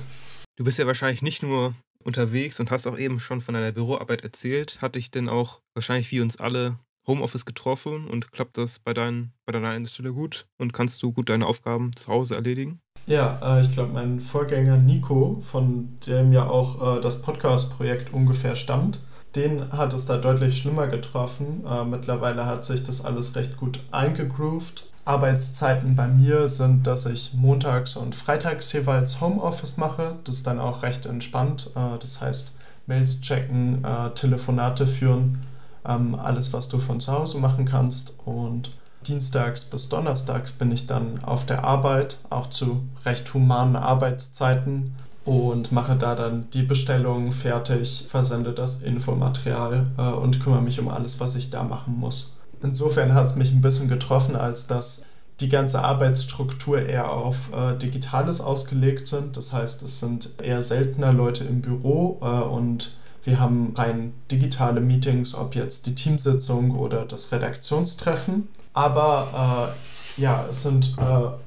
Du 0.62 0.65
bist 0.65 0.77
ja 0.77 0.86
wahrscheinlich 0.86 1.24
nicht 1.24 1.41
nur 1.41 1.74
unterwegs 2.03 2.60
und 2.60 2.70
hast 2.70 2.86
auch 2.86 2.96
eben 2.96 3.20
schon 3.20 3.41
von 3.41 3.56
deiner 3.56 3.72
Büroarbeit 3.72 4.22
erzählt. 4.22 4.80
Hat 4.80 4.94
dich 4.94 5.10
denn 5.10 5.27
auch 5.27 5.60
wahrscheinlich 5.74 6.12
wie 6.12 6.22
uns 6.22 6.39
alle 6.39 6.77
Homeoffice 7.08 7.46
getroffen 7.46 8.08
und 8.08 8.32
klappt 8.32 8.60
das 8.60 8.77
bei, 8.77 8.94
dein, 8.94 9.32
bei 9.48 9.53
deiner 9.53 9.70
Einstellung 9.70 10.13
gut 10.13 10.46
und 10.60 10.72
kannst 10.72 11.01
du 11.01 11.13
gut 11.13 11.30
deine 11.30 11.48
Aufgaben 11.48 11.96
zu 11.96 12.10
Hause 12.10 12.36
erledigen? 12.36 12.80
Ja, 13.08 13.39
äh, 13.41 13.62
ich 13.62 13.72
glaube, 13.72 13.94
mein 13.94 14.20
Vorgänger 14.20 14.77
Nico, 14.77 15.39
von 15.41 15.98
dem 16.06 16.32
ja 16.32 16.48
auch 16.48 17.00
äh, 17.00 17.01
das 17.01 17.24
Podcast-Projekt 17.24 18.13
ungefähr 18.13 18.53
stammt, 18.53 19.00
den 19.36 19.72
hat 19.72 19.94
es 19.94 20.06
da 20.06 20.18
deutlich 20.18 20.58
schlimmer 20.58 20.88
getroffen. 20.88 21.64
Äh, 21.66 21.86
mittlerweile 21.86 22.46
hat 22.46 22.66
sich 22.66 22.84
das 22.84 23.06
alles 23.06 23.36
recht 23.36 23.58
gut 23.58 23.80
eingegroovt. 23.92 24.92
Arbeitszeiten 25.06 25.96
bei 25.96 26.08
mir 26.08 26.48
sind, 26.48 26.86
dass 26.86 27.06
ich 27.06 27.34
montags 27.34 27.96
und 27.96 28.14
freitags 28.14 28.72
jeweils 28.74 29.20
Homeoffice 29.22 29.78
mache. 29.78 30.16
Das 30.26 30.36
ist 30.36 30.48
dann 30.48 30.60
auch 30.60 30.84
recht 30.84 31.06
entspannt. 31.06 31.72
Äh, 31.76 31.98
das 32.00 32.22
heißt, 32.22 32.58
Mails 32.88 33.22
checken, 33.22 33.84
äh, 33.84 34.10
Telefonate 34.12 34.86
führen, 34.86 35.44
ähm, 35.86 36.16
alles, 36.16 36.54
was 36.54 36.68
du 36.68 36.78
von 36.78 37.00
zu 37.00 37.12
Hause 37.12 37.40
machen 37.40 37.66
kannst. 37.66 38.20
Und 38.26 38.72
dienstags 39.08 39.70
bis 39.70 39.90
donnerstags 39.90 40.54
bin 40.54 40.72
ich 40.72 40.88
dann 40.88 41.24
auf 41.24 41.46
der 41.46 41.64
Arbeit, 41.64 42.18
auch 42.30 42.48
zu 42.48 42.84
recht 43.06 43.34
humanen 43.34 43.76
Arbeitszeiten 43.76 44.96
und 45.24 45.72
mache 45.72 45.96
da 45.96 46.16
dann 46.16 46.50
die 46.51 46.63
Bestellung 46.63 47.32
fertig, 47.32 48.06
versende 48.08 48.54
das 48.54 48.82
Infomaterial 48.82 49.88
äh, 49.98 50.12
und 50.12 50.42
kümmere 50.42 50.62
mich 50.62 50.80
um 50.80 50.90
alles, 50.90 51.20
was 51.20 51.36
ich 51.36 51.50
da 51.50 51.63
machen 51.63 51.98
muss. 52.00 52.40
Insofern 52.63 53.13
hat 53.13 53.28
es 53.28 53.36
mich 53.36 53.51
ein 53.51 53.62
bisschen 53.62 53.88
getroffen, 53.88 54.36
als 54.36 54.68
dass 54.68 55.04
die 55.40 55.50
ganze 55.50 55.84
Arbeitsstruktur 55.84 56.82
eher 56.82 57.12
auf 57.12 57.51
äh, 57.54 57.75
Digitales 57.78 58.42
ausgelegt 58.42 59.08
sind. 59.08 59.38
Das 59.38 59.54
heißt, 59.54 59.82
es 59.82 60.00
sind 60.00 60.40
eher 60.42 60.62
seltener 60.62 61.12
Leute 61.12 61.44
im 61.46 61.62
Büro 61.62 62.20
äh, 62.22 62.25
und 62.25 62.94
wir 63.24 63.40
haben 63.40 63.74
rein 63.75 64.13
digitale 64.32 64.82
Meetings, 64.82 65.36
ob 65.36 65.56
jetzt 65.56 65.86
die 65.86 65.96
Teamsitzung 65.96 66.72
oder 66.72 67.06
das 67.06 67.32
Redaktionstreffen. 67.32 68.48
Aber 68.74 69.74
äh, 70.18 70.22
ja, 70.22 70.46
es 70.50 70.63
sind 70.63 70.96
äh, 70.98 71.41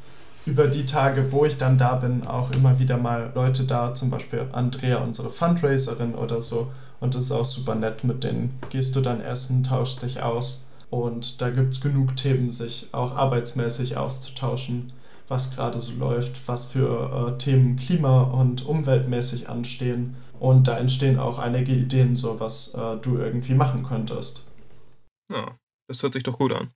über 0.47 0.67
die 0.67 0.85
Tage, 0.87 1.33
wo 1.33 1.45
ich 1.45 1.57
dann 1.57 1.79
da 1.79 1.95
bin, 1.95 2.27
auch 2.27 2.51
immer 2.51 2.79
wieder 2.79 2.99
mal 2.99 3.33
Leute 3.35 3.65
da, 3.65 3.95
zum 3.95 4.11
Beispiel 4.11 4.47
Andrea, 4.53 4.99
unsere 4.99 5.31
Fundraiserin 5.31 6.15
oder 6.15 6.41
so. 6.41 6.71
Und 7.01 7.15
das 7.15 7.25
ist 7.25 7.33
auch 7.33 7.45
super 7.45 7.75
nett, 7.75 8.05
mit 8.05 8.25
denen 8.25 8.59
gehst 8.71 8.95
du 8.97 9.01
dann 9.01 9.21
essen, 9.21 9.65
tauschst 9.65 10.03
dich 10.03 10.23
aus. 10.23 10.71
Und 10.91 11.41
da 11.41 11.51
gibt 11.51 11.75
es 11.75 11.81
genug 11.81 12.17
Themen, 12.17 12.51
sich 12.51 12.89
auch 12.93 13.17
arbeitsmäßig 13.17 13.97
auszutauschen, 13.97 14.93
was 15.29 15.57
gerade 15.57 15.79
so 15.79 15.99
läuft, 15.99 16.47
was 16.47 16.67
für 16.67 17.33
äh, 17.35 17.39
Themen 17.39 17.77
klima- 17.77 18.23
und 18.23 18.67
umweltmäßig 18.67 19.49
anstehen. 19.49 20.15
Und 20.39 20.69
da 20.69 20.79
entstehen 20.79 21.19
auch 21.19 21.39
einige 21.39 21.73
Ideen, 21.73 22.17
so 22.17 22.39
was 22.39 22.75
äh, 22.75 22.97
du 22.99 23.19
irgendwie 23.19 23.55
machen 23.55 23.83
könntest. 23.83 24.47
Ja, 25.33 25.57
das 25.89 26.03
hört 26.03 26.13
sich 26.13 26.23
doch 26.23 26.39
gut 26.39 26.53
an. 26.53 26.69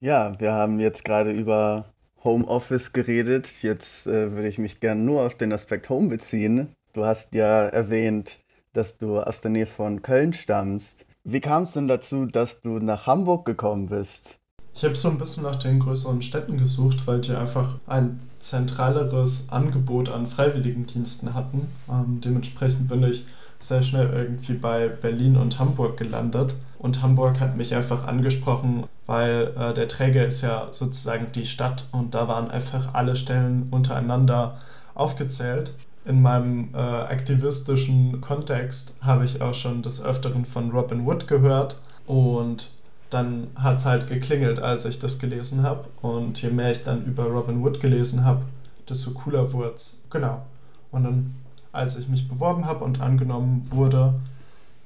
Ja, 0.00 0.38
wir 0.40 0.52
haben 0.52 0.80
jetzt 0.80 1.04
gerade 1.04 1.30
über 1.30 1.91
Homeoffice 2.24 2.92
geredet. 2.92 3.62
Jetzt 3.62 4.06
äh, 4.06 4.32
würde 4.32 4.48
ich 4.48 4.58
mich 4.58 4.80
gerne 4.80 5.00
nur 5.00 5.22
auf 5.22 5.34
den 5.36 5.52
Aspekt 5.52 5.88
Home 5.88 6.08
beziehen. 6.08 6.68
Du 6.92 7.04
hast 7.04 7.34
ja 7.34 7.66
erwähnt, 7.68 8.38
dass 8.72 8.98
du 8.98 9.18
aus 9.18 9.40
der 9.40 9.50
Nähe 9.50 9.66
von 9.66 10.02
Köln 10.02 10.32
stammst. 10.32 11.06
Wie 11.24 11.40
kam 11.40 11.62
es 11.64 11.72
denn 11.72 11.88
dazu, 11.88 12.26
dass 12.26 12.62
du 12.62 12.78
nach 12.78 13.06
Hamburg 13.06 13.44
gekommen 13.44 13.86
bist? 13.86 14.38
Ich 14.74 14.84
habe 14.84 14.94
so 14.94 15.08
ein 15.08 15.18
bisschen 15.18 15.42
nach 15.44 15.56
den 15.56 15.78
größeren 15.78 16.22
Städten 16.22 16.56
gesucht, 16.56 17.06
weil 17.06 17.20
die 17.20 17.34
einfach 17.34 17.78
ein 17.86 18.20
zentraleres 18.38 19.52
Angebot 19.52 20.10
an 20.10 20.26
Freiwilligendiensten 20.26 21.34
hatten. 21.34 21.68
Ähm, 21.90 22.20
dementsprechend 22.22 22.88
bin 22.88 23.02
ich 23.02 23.24
sehr 23.62 23.82
schnell 23.82 24.10
irgendwie 24.12 24.54
bei 24.54 24.88
Berlin 24.88 25.36
und 25.36 25.58
Hamburg 25.58 25.96
gelandet. 25.96 26.54
Und 26.78 27.02
Hamburg 27.02 27.40
hat 27.40 27.56
mich 27.56 27.74
einfach 27.74 28.06
angesprochen, 28.06 28.84
weil 29.06 29.52
äh, 29.56 29.72
der 29.72 29.88
Träger 29.88 30.26
ist 30.26 30.42
ja 30.42 30.68
sozusagen 30.70 31.28
die 31.32 31.46
Stadt 31.46 31.84
und 31.92 32.14
da 32.14 32.26
waren 32.28 32.50
einfach 32.50 32.94
alle 32.94 33.14
Stellen 33.16 33.68
untereinander 33.70 34.58
aufgezählt. 34.94 35.72
in 36.04 36.20
meinem 36.20 36.70
äh, 36.74 36.78
aktivistischen 36.78 38.20
Kontext 38.20 38.98
habe 39.02 39.24
ich 39.24 39.40
auch 39.40 39.54
schon 39.54 39.82
des 39.82 40.04
Öfteren 40.04 40.44
von 40.44 40.72
Robin 40.72 41.06
Wood 41.06 41.28
gehört 41.28 41.76
und 42.06 42.70
dann 43.10 43.48
hat 43.54 43.76
es 43.76 43.86
halt 43.86 44.08
geklingelt, 44.08 44.60
als 44.60 44.84
ich 44.84 44.98
das 44.98 45.18
gelesen 45.18 45.62
habe. 45.62 45.84
Und 46.00 46.40
je 46.42 46.50
mehr 46.50 46.72
ich 46.72 46.82
dann 46.82 47.04
über 47.04 47.24
Robin 47.24 47.62
Wood 47.62 47.80
gelesen 47.80 48.24
habe, 48.24 48.42
desto 48.88 49.12
cooler 49.12 49.52
wurde 49.52 49.72
es. 49.74 50.06
Genau. 50.10 50.42
Und 50.90 51.04
dann, 51.04 51.34
als 51.72 51.98
ich 51.98 52.08
mich 52.08 52.28
beworben 52.28 52.66
habe 52.66 52.84
und 52.84 53.00
angenommen 53.00 53.62
wurde, 53.70 54.14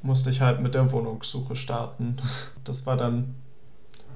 musste 0.03 0.31
ich 0.31 0.41
halt 0.41 0.61
mit 0.61 0.75
der 0.75 0.93
Wohnungssuche 0.93 1.57
starten. 1.57 2.17
Das 2.65 2.87
war 2.87 2.97
dann 2.97 3.35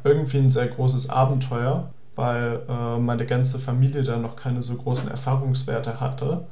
irgendwie 0.05 0.39
ein 0.39 0.51
sehr 0.51 0.69
großes 0.69 1.11
Abenteuer, 1.11 1.91
weil 2.15 2.63
äh, 2.69 2.99
meine 2.99 3.27
ganze 3.27 3.59
Familie 3.59 4.03
da 4.03 4.17
noch 4.17 4.37
keine 4.37 4.63
so 4.63 4.77
großen 4.77 5.11
Erfahrungswerte 5.11 6.01
hatte. 6.01 6.47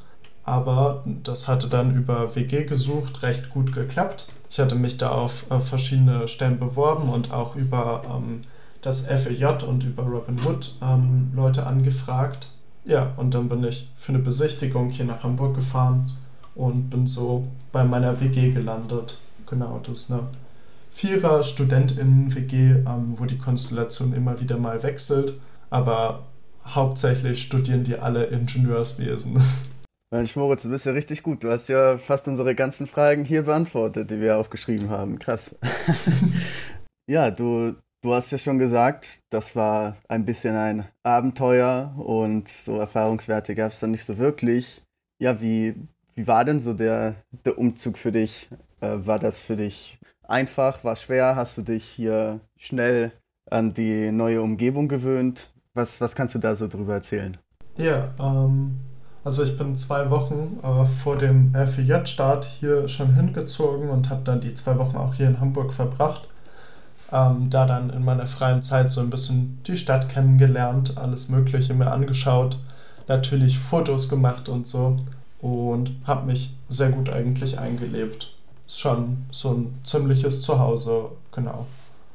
Aber 0.44 1.04
das 1.22 1.46
hatte 1.46 1.68
dann 1.68 1.94
über 1.94 2.34
WG 2.34 2.64
gesucht 2.64 3.22
recht 3.22 3.50
gut 3.50 3.74
geklappt. 3.74 4.28
Ich 4.50 4.58
hatte 4.58 4.74
mich 4.74 4.96
da 4.96 5.10
auf 5.10 5.50
äh, 5.50 5.60
verschiedene 5.60 6.26
Stellen 6.26 6.58
beworben 6.58 7.10
und 7.10 7.32
auch 7.32 7.54
über 7.54 8.02
ähm, 8.06 8.42
das 8.80 9.06
FEJ 9.06 9.64
und 9.66 9.84
über 9.84 10.04
Robin 10.04 10.42
Wood 10.44 10.72
ähm, 10.82 11.32
Leute 11.34 11.66
angefragt. 11.66 12.48
Ja, 12.88 13.12
und 13.18 13.34
dann 13.34 13.50
bin 13.50 13.62
ich 13.64 13.90
für 13.96 14.12
eine 14.12 14.18
Besichtigung 14.18 14.88
hier 14.88 15.04
nach 15.04 15.22
Hamburg 15.22 15.54
gefahren 15.54 16.10
und 16.54 16.88
bin 16.88 17.06
so 17.06 17.46
bei 17.70 17.84
meiner 17.84 18.18
WG 18.18 18.52
gelandet. 18.52 19.18
Genau, 19.46 19.78
das 19.82 20.04
ist 20.04 20.12
eine 20.12 20.22
Vierer 20.90 21.44
StudentInnen-WG, 21.44 22.86
ähm, 22.86 23.12
wo 23.16 23.26
die 23.26 23.36
Konstellation 23.36 24.14
immer 24.14 24.40
wieder 24.40 24.56
mal 24.56 24.82
wechselt, 24.82 25.34
aber 25.68 26.24
hauptsächlich 26.64 27.42
studieren 27.42 27.84
die 27.84 27.98
alle 27.98 28.24
Ingenieurswesen. 28.24 29.38
Mensch, 30.10 30.34
Moritz, 30.34 30.62
du 30.62 30.70
bist 30.70 30.86
ja 30.86 30.92
richtig 30.92 31.22
gut. 31.22 31.44
Du 31.44 31.50
hast 31.50 31.68
ja 31.68 31.98
fast 31.98 32.26
unsere 32.26 32.54
ganzen 32.54 32.86
Fragen 32.86 33.22
hier 33.22 33.42
beantwortet, 33.42 34.10
die 34.10 34.18
wir 34.18 34.38
aufgeschrieben 34.38 34.88
haben. 34.88 35.18
Krass. 35.18 35.54
ja, 37.06 37.30
du 37.30 37.74
Du 38.00 38.14
hast 38.14 38.30
ja 38.30 38.38
schon 38.38 38.60
gesagt, 38.60 39.22
das 39.30 39.56
war 39.56 39.96
ein 40.08 40.24
bisschen 40.24 40.54
ein 40.54 40.84
Abenteuer 41.02 41.92
und 41.96 42.46
so 42.46 42.78
Erfahrungswerte 42.78 43.56
gab 43.56 43.72
es 43.72 43.80
dann 43.80 43.90
nicht 43.90 44.04
so 44.04 44.18
wirklich. 44.18 44.82
Ja, 45.20 45.40
wie, 45.40 45.74
wie 46.14 46.28
war 46.28 46.44
denn 46.44 46.60
so 46.60 46.74
der, 46.74 47.16
der 47.44 47.58
Umzug 47.58 47.98
für 47.98 48.12
dich? 48.12 48.48
Äh, 48.80 48.98
war 49.00 49.18
das 49.18 49.40
für 49.40 49.56
dich 49.56 49.98
einfach, 50.22 50.84
war 50.84 50.94
schwer? 50.94 51.34
Hast 51.34 51.58
du 51.58 51.62
dich 51.62 51.84
hier 51.84 52.38
schnell 52.56 53.10
an 53.50 53.74
die 53.74 54.12
neue 54.12 54.42
Umgebung 54.42 54.86
gewöhnt? 54.86 55.50
Was, 55.74 56.00
was 56.00 56.14
kannst 56.14 56.36
du 56.36 56.38
da 56.38 56.54
so 56.54 56.68
drüber 56.68 56.94
erzählen? 56.94 57.36
Ja, 57.78 58.14
ähm, 58.20 58.78
also 59.24 59.42
ich 59.42 59.58
bin 59.58 59.74
zwei 59.74 60.08
Wochen 60.08 60.60
äh, 60.62 60.86
vor 60.86 61.16
dem 61.16 61.52
FEJ-Start 61.52 62.44
hier 62.44 62.86
schon 62.86 63.14
hingezogen 63.14 63.88
und 63.88 64.08
habe 64.08 64.22
dann 64.22 64.40
die 64.40 64.54
zwei 64.54 64.78
Wochen 64.78 64.96
auch 64.96 65.14
hier 65.14 65.26
in 65.26 65.40
Hamburg 65.40 65.72
verbracht 65.72 66.28
ähm, 67.12 67.50
da 67.50 67.66
dann 67.66 67.90
in 67.90 68.04
meiner 68.04 68.26
freien 68.26 68.62
Zeit 68.62 68.92
so 68.92 69.00
ein 69.00 69.10
bisschen 69.10 69.60
die 69.66 69.76
Stadt 69.76 70.08
kennengelernt, 70.08 70.98
alles 70.98 71.28
Mögliche 71.28 71.74
mir 71.74 71.90
angeschaut, 71.90 72.58
natürlich 73.06 73.58
Fotos 73.58 74.08
gemacht 74.08 74.48
und 74.48 74.66
so 74.66 74.98
und 75.40 75.92
habe 76.04 76.26
mich 76.26 76.50
sehr 76.68 76.90
gut 76.90 77.10
eigentlich 77.10 77.58
eingelebt. 77.58 78.34
Ist 78.66 78.80
schon 78.80 79.24
so 79.30 79.52
ein 79.52 79.78
ziemliches 79.82 80.42
Zuhause, 80.42 81.10
genau. 81.32 81.66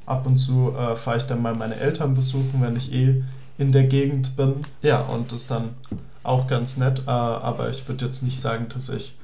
Ab 0.06 0.28
und 0.28 0.38
zu 0.38 0.74
äh, 0.78 0.96
fahre 0.96 1.18
ich 1.18 1.24
dann 1.24 1.42
mal 1.42 1.56
meine 1.56 1.76
Eltern 1.76 2.14
besuchen, 2.14 2.62
wenn 2.62 2.76
ich 2.76 2.94
eh 2.94 3.24
in 3.58 3.72
der 3.72 3.86
Gegend 3.86 4.36
bin. 4.36 4.56
Ja, 4.82 5.00
und 5.00 5.32
ist 5.32 5.50
dann 5.50 5.70
auch 6.24 6.48
ganz 6.48 6.78
nett, 6.78 7.04
äh, 7.08 7.10
aber 7.10 7.70
ich 7.70 7.88
würde 7.88 8.06
jetzt 8.06 8.22
nicht 8.22 8.39
sagen, 8.39 8.67
dass 8.74 8.89
ich 8.89 9.15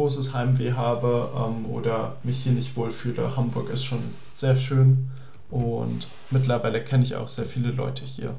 großes 0.00 0.32
Heimweh 0.32 0.72
habe 0.72 1.28
ähm, 1.36 1.66
oder 1.70 2.16
mich 2.22 2.42
hier 2.42 2.52
nicht 2.52 2.74
wohlfühle. 2.74 3.36
Hamburg 3.36 3.68
ist 3.68 3.84
schon 3.84 4.02
sehr 4.32 4.56
schön 4.56 5.10
und 5.50 6.08
mittlerweile 6.30 6.82
kenne 6.82 7.02
ich 7.02 7.16
auch 7.16 7.28
sehr 7.28 7.44
viele 7.44 7.70
Leute 7.70 8.02
hier. 8.06 8.34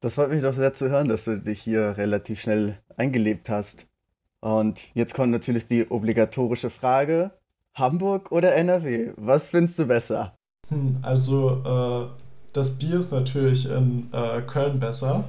Das 0.00 0.14
freut 0.14 0.30
mich 0.30 0.42
doch 0.42 0.54
sehr 0.54 0.72
zu 0.72 0.88
hören, 0.88 1.08
dass 1.08 1.24
du 1.24 1.40
dich 1.40 1.60
hier 1.60 1.96
relativ 1.96 2.40
schnell 2.40 2.78
eingelebt 2.96 3.48
hast. 3.48 3.86
Und 4.38 4.94
jetzt 4.94 5.14
kommt 5.14 5.32
natürlich 5.32 5.66
die 5.66 5.90
obligatorische 5.90 6.70
Frage: 6.70 7.32
Hamburg 7.74 8.30
oder 8.30 8.54
NRW? 8.54 9.12
Was 9.16 9.48
findest 9.48 9.80
du 9.80 9.86
besser? 9.86 10.36
Hm, 10.68 10.98
also, 11.02 11.62
äh, 11.64 12.06
das 12.52 12.78
Bier 12.78 13.00
ist 13.00 13.10
natürlich 13.10 13.68
in 13.68 14.08
äh, 14.12 14.40
Köln 14.42 14.78
besser. 14.78 15.24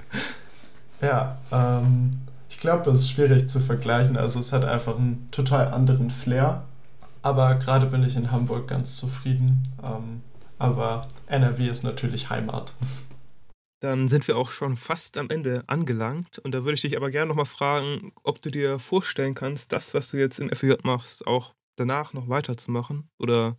ja, 1.00 1.38
ähm, 1.52 2.10
ich 2.56 2.60
glaube, 2.60 2.84
das 2.84 3.00
ist 3.00 3.10
schwierig 3.10 3.50
zu 3.50 3.60
vergleichen. 3.60 4.16
Also 4.16 4.40
es 4.40 4.50
hat 4.50 4.64
einfach 4.64 4.96
einen 4.96 5.28
total 5.30 5.74
anderen 5.74 6.08
Flair. 6.08 6.64
Aber 7.20 7.56
gerade 7.56 7.84
bin 7.84 8.02
ich 8.02 8.16
in 8.16 8.32
Hamburg 8.32 8.66
ganz 8.66 8.96
zufrieden. 8.96 9.62
Ähm, 9.84 10.22
aber 10.58 11.06
NRW 11.26 11.68
ist 11.68 11.82
natürlich 11.82 12.30
Heimat. 12.30 12.74
Dann 13.82 14.08
sind 14.08 14.26
wir 14.26 14.38
auch 14.38 14.48
schon 14.48 14.78
fast 14.78 15.18
am 15.18 15.28
Ende 15.28 15.64
angelangt. 15.66 16.38
Und 16.38 16.52
da 16.52 16.64
würde 16.64 16.76
ich 16.76 16.80
dich 16.80 16.96
aber 16.96 17.10
gerne 17.10 17.28
nochmal 17.28 17.44
fragen, 17.44 18.12
ob 18.24 18.40
du 18.40 18.50
dir 18.50 18.78
vorstellen 18.78 19.34
kannst, 19.34 19.72
das, 19.72 19.92
was 19.92 20.10
du 20.10 20.16
jetzt 20.16 20.40
im 20.40 20.48
FJ 20.48 20.76
machst, 20.82 21.26
auch 21.26 21.54
danach 21.76 22.14
noch 22.14 22.30
weiterzumachen 22.30 23.10
oder 23.18 23.58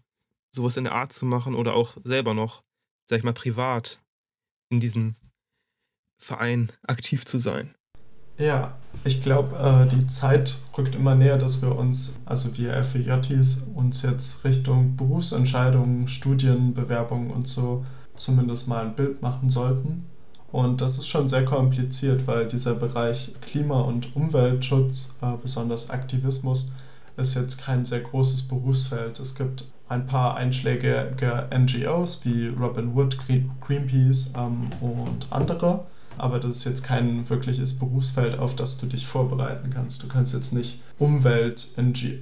sowas 0.52 0.76
in 0.76 0.86
der 0.86 0.96
Art 0.96 1.14
zu 1.14 1.28
machen 1.28 1.54
oder 1.54 1.76
auch 1.76 1.98
selber 2.04 2.34
noch, 2.34 2.64
sag 3.08 3.20
ich 3.20 3.24
mal, 3.24 3.34
privat 3.34 4.02
in 4.72 4.80
diesem 4.80 5.18
Verein 6.20 6.72
aktiv 6.82 7.24
zu 7.24 7.38
sein. 7.38 7.77
Ja, 8.38 8.76
ich 9.04 9.22
glaube, 9.22 9.56
äh, 9.56 9.88
die 9.88 10.06
Zeit 10.06 10.58
rückt 10.78 10.96
immer 10.96 11.16
näher, 11.16 11.38
dass 11.38 11.62
wir 11.62 11.76
uns, 11.76 12.20
also 12.26 12.58
wir 12.58 12.84
FEJs, 12.84 13.68
uns 13.74 14.04
jetzt 14.04 14.44
Richtung 14.44 14.96
Berufsentscheidungen, 14.96 16.08
Studienbewerbungen 16.08 17.32
und 17.32 17.48
so 17.48 17.86
zumindest 18.16 18.68
mal 18.68 18.86
ein 18.86 18.96
Bild 18.96 19.22
machen 19.22 19.50
sollten. 19.50 20.06
Und 20.52 20.82
das 20.82 20.98
ist 20.98 21.08
schon 21.08 21.28
sehr 21.28 21.46
kompliziert, 21.46 22.28
weil 22.28 22.48
dieser 22.48 22.76
Bereich 22.76 23.34
Klima- 23.42 23.82
und 23.82 24.16
Umweltschutz, 24.16 25.18
äh, 25.22 25.34
besonders 25.42 25.90
Aktivismus, 25.90 26.76
ist 27.18 27.36
jetzt 27.36 27.60
kein 27.62 27.86
sehr 27.86 28.02
großes 28.02 28.48
Berufsfeld. 28.48 29.20
Es 29.20 29.36
gibt 29.36 29.66
ein 29.90 30.06
paar 30.06 30.36
einschlägige 30.36 31.48
NGOs 31.52 32.24
wie 32.26 32.50
Robin 32.50 32.94
Wood, 32.96 33.18
Greenpeace 33.62 34.34
ähm, 34.38 34.70
und 34.82 35.28
andere 35.32 35.86
aber 36.18 36.40
das 36.40 36.58
ist 36.58 36.66
jetzt 36.66 36.84
kein 36.84 37.30
wirkliches 37.30 37.80
Berufsfeld, 37.80 38.38
auf 38.40 38.56
das 38.56 38.78
du 38.78 38.86
dich 38.86 39.06
vorbereiten 39.06 39.70
kannst. 39.74 40.04
Du 40.04 40.08
kannst 40.08 40.34
jetzt 40.34 40.54
nicht 40.54 40.82
Umwelt, 41.00 41.68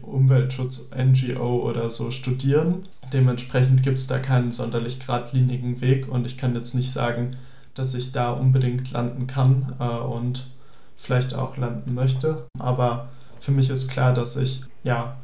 Umweltschutz, 0.01 0.91
NGO 0.95 1.67
oder 1.67 1.89
so 1.89 2.11
studieren. 2.11 2.87
Dementsprechend 3.13 3.83
gibt 3.83 3.97
es 3.97 4.07
da 4.07 4.19
keinen 4.19 4.51
sonderlich 4.51 4.99
geradlinigen 4.99 5.81
Weg 5.81 6.07
und 6.07 6.25
ich 6.25 6.37
kann 6.37 6.55
jetzt 6.55 6.75
nicht 6.75 6.91
sagen, 6.91 7.37
dass 7.73 7.93
ich 7.93 8.11
da 8.11 8.31
unbedingt 8.31 8.91
landen 8.91 9.27
kann 9.27 9.73
äh, 9.79 9.85
und 9.85 10.47
vielleicht 10.95 11.33
auch 11.33 11.57
landen 11.57 11.93
möchte. 11.93 12.47
Aber 12.57 13.09
für 13.39 13.51
mich 13.51 13.69
ist 13.69 13.89
klar, 13.89 14.13
dass 14.13 14.37
ich 14.37 14.63
ja 14.83 15.17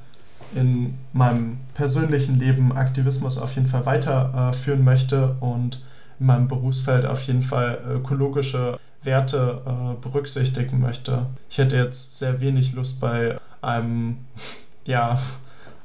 in 0.54 0.96
meinem 1.14 1.58
persönlichen 1.74 2.38
Leben 2.38 2.74
Aktivismus 2.74 3.38
auf 3.38 3.56
jeden 3.56 3.68
Fall 3.68 3.86
weiterführen 3.86 4.82
äh, 4.82 4.84
möchte 4.84 5.36
und 5.40 5.82
in 6.22 6.28
meinem 6.28 6.48
Berufsfeld 6.48 7.06
auf 7.06 7.24
jeden 7.24 7.42
Fall 7.42 7.82
ökologische 7.90 8.80
Werte 9.02 9.62
äh, 9.66 10.02
berücksichtigen 10.02 10.80
möchte. 10.80 11.26
Ich 11.50 11.58
hätte 11.58 11.76
jetzt 11.76 12.20
sehr 12.20 12.40
wenig 12.40 12.74
Lust 12.74 13.02
bei 13.02 13.40
einem 13.62 14.18
ja, 14.88 15.20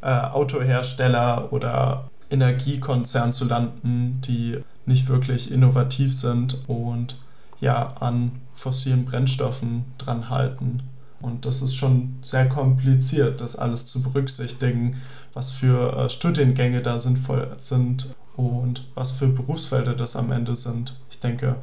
äh, 0.02 0.08
Autohersteller 0.08 1.52
oder 1.52 2.10
Energiekonzern 2.28 3.32
zu 3.32 3.46
landen, 3.46 4.20
die 4.20 4.58
nicht 4.84 5.08
wirklich 5.08 5.50
innovativ 5.50 6.14
sind 6.14 6.68
und 6.68 7.16
ja 7.60 7.94
an 8.00 8.32
fossilen 8.52 9.06
Brennstoffen 9.06 9.86
dran 9.96 10.28
halten. 10.28 10.82
Und 11.22 11.46
das 11.46 11.62
ist 11.62 11.74
schon 11.74 12.18
sehr 12.20 12.46
kompliziert, 12.46 13.40
das 13.40 13.56
alles 13.56 13.86
zu 13.86 14.02
berücksichtigen, 14.02 15.00
was 15.32 15.50
für 15.52 15.96
äh, 15.96 16.10
Studiengänge 16.10 16.82
da 16.82 16.98
sinnvoll 16.98 17.48
sind 17.56 18.14
und 18.36 18.75
was 19.06 19.18
für 19.18 19.28
Berufsfelder 19.28 19.94
das 19.94 20.16
am 20.16 20.32
Ende 20.32 20.56
sind. 20.56 20.98
Ich 21.08 21.20
denke, 21.20 21.54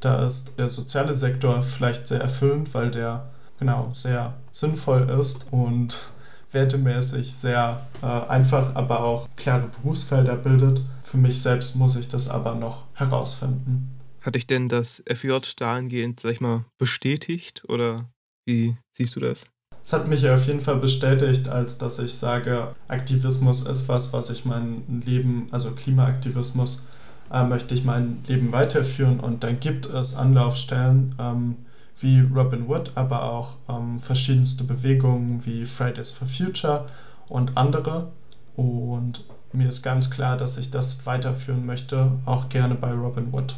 da 0.00 0.22
ist 0.26 0.58
der 0.58 0.68
soziale 0.68 1.14
Sektor 1.14 1.62
vielleicht 1.62 2.06
sehr 2.06 2.20
erfüllend, 2.20 2.74
weil 2.74 2.90
der 2.90 3.30
genau 3.58 3.88
sehr 3.92 4.34
sinnvoll 4.50 5.08
ist 5.08 5.50
und 5.50 6.08
wertemäßig 6.52 7.34
sehr 7.34 7.80
äh, 8.02 8.28
einfach, 8.28 8.76
aber 8.76 9.02
auch 9.02 9.28
klare 9.36 9.68
Berufsfelder 9.68 10.36
bildet. 10.36 10.82
Für 11.02 11.16
mich 11.16 11.40
selbst 11.40 11.76
muss 11.76 11.96
ich 11.96 12.08
das 12.08 12.28
aber 12.28 12.54
noch 12.54 12.84
herausfinden. 12.92 13.98
Hat 14.20 14.34
dich 14.34 14.46
denn 14.46 14.68
das 14.68 15.02
FJ 15.10 15.38
dahingehend, 15.56 16.20
sag 16.20 16.32
ich 16.32 16.42
mal, 16.42 16.66
bestätigt 16.76 17.62
oder 17.66 18.10
wie 18.44 18.76
siehst 18.94 19.16
du 19.16 19.20
das? 19.20 19.46
Es 19.82 19.92
hat 19.92 20.08
mich 20.08 20.28
auf 20.28 20.46
jeden 20.46 20.60
Fall 20.60 20.76
bestätigt, 20.76 21.48
als 21.48 21.78
dass 21.78 21.98
ich 21.98 22.14
sage, 22.14 22.74
Aktivismus 22.88 23.66
ist 23.66 23.88
was, 23.88 24.12
was 24.12 24.30
ich 24.30 24.44
mein 24.44 25.02
Leben, 25.04 25.48
also 25.50 25.70
Klimaaktivismus, 25.70 26.88
äh, 27.32 27.44
möchte 27.44 27.74
ich 27.74 27.84
mein 27.84 28.18
Leben 28.26 28.52
weiterführen 28.52 29.20
und 29.20 29.42
dann 29.44 29.58
gibt 29.60 29.86
es 29.86 30.16
Anlaufstellen 30.16 31.14
ähm, 31.18 31.56
wie 31.98 32.20
Robin 32.20 32.68
Wood, 32.68 32.92
aber 32.94 33.24
auch 33.24 33.56
ähm, 33.68 33.98
verschiedenste 34.00 34.64
Bewegungen 34.64 35.44
wie 35.46 35.64
Fridays 35.64 36.10
for 36.10 36.28
Future 36.28 36.86
und 37.28 37.56
andere. 37.56 38.10
Und 38.56 39.24
mir 39.52 39.68
ist 39.68 39.82
ganz 39.82 40.10
klar, 40.10 40.36
dass 40.36 40.56
ich 40.56 40.70
das 40.70 41.06
weiterführen 41.06 41.64
möchte, 41.66 42.12
auch 42.24 42.48
gerne 42.48 42.74
bei 42.74 42.92
Robin 42.92 43.32
Wood. 43.32 43.54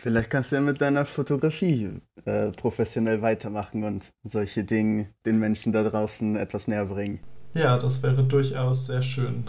Vielleicht 0.00 0.30
kannst 0.30 0.52
du 0.52 0.56
ja 0.56 0.62
mit 0.62 0.80
deiner 0.80 1.04
Fotografie 1.04 1.90
äh, 2.24 2.52
professionell 2.52 3.20
weitermachen 3.20 3.82
und 3.82 4.12
solche 4.22 4.62
Dinge 4.62 5.08
den 5.26 5.40
Menschen 5.40 5.72
da 5.72 5.82
draußen 5.82 6.36
etwas 6.36 6.68
näher 6.68 6.86
bringen. 6.86 7.18
Ja, 7.52 7.76
das 7.76 8.00
wäre 8.04 8.22
durchaus 8.22 8.86
sehr 8.86 9.02
schön. 9.02 9.42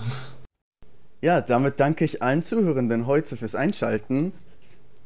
Ja, 1.22 1.42
damit 1.42 1.80
danke 1.80 2.04
ich 2.04 2.24
allen 2.24 2.42
Zuhörenden 2.42 3.06
heute 3.06 3.38
fürs 3.38 3.54
Einschalten. 3.54 4.34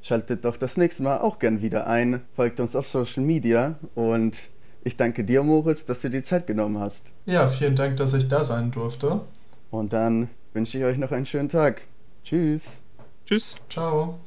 Schaltet 0.01 0.45
doch 0.45 0.55
das 0.55 0.77
nächste 0.77 1.03
Mal 1.03 1.19
auch 1.19 1.39
gern 1.39 1.61
wieder 1.61 1.87
ein, 1.87 2.21
folgt 2.35 2.61
uns 2.61 2.75
auf 2.75 2.87
Social 2.87 3.23
Media 3.23 3.75
und 3.95 4.37
ich 4.85 4.95
danke 4.95 5.25
dir, 5.25 5.43
Moritz, 5.43 5.85
dass 5.85 6.01
du 6.01 6.09
die 6.09 6.23
Zeit 6.23 6.47
genommen 6.47 6.79
hast. 6.79 7.11
Ja, 7.25 7.49
vielen 7.49 7.75
Dank, 7.75 7.97
dass 7.97 8.13
ich 8.13 8.29
da 8.29 8.45
sein 8.45 8.71
durfte. 8.71 9.19
Und 9.71 9.91
dann 9.91 10.29
wünsche 10.53 10.77
ich 10.77 10.85
euch 10.85 10.97
noch 10.97 11.11
einen 11.11 11.25
schönen 11.25 11.49
Tag. 11.49 11.81
Tschüss. 12.23 12.81
Tschüss. 13.25 13.59
Ciao. 13.69 14.19